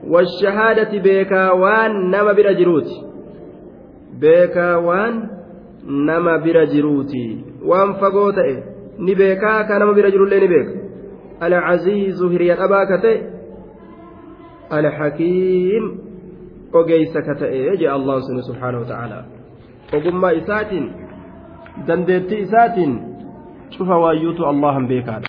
[0.07, 2.97] والشهادة بيكا وان نما بلا جروتي.
[4.21, 5.13] بيكا وان
[5.85, 7.45] نما بلا جروتي.
[7.65, 8.63] وان فقوت إيه
[8.99, 10.67] نبيكا كان بلا جرو اللي نبيك
[11.43, 12.91] العزيز هريا أباك
[14.73, 16.07] الحكيم.
[17.79, 19.23] jee allah sun subhaanahu wataaalaa
[19.93, 20.93] ogummaa isaatiin
[21.87, 23.01] dandeettii isaatiin
[23.77, 25.25] cufa waayyuutu allahan beekaadha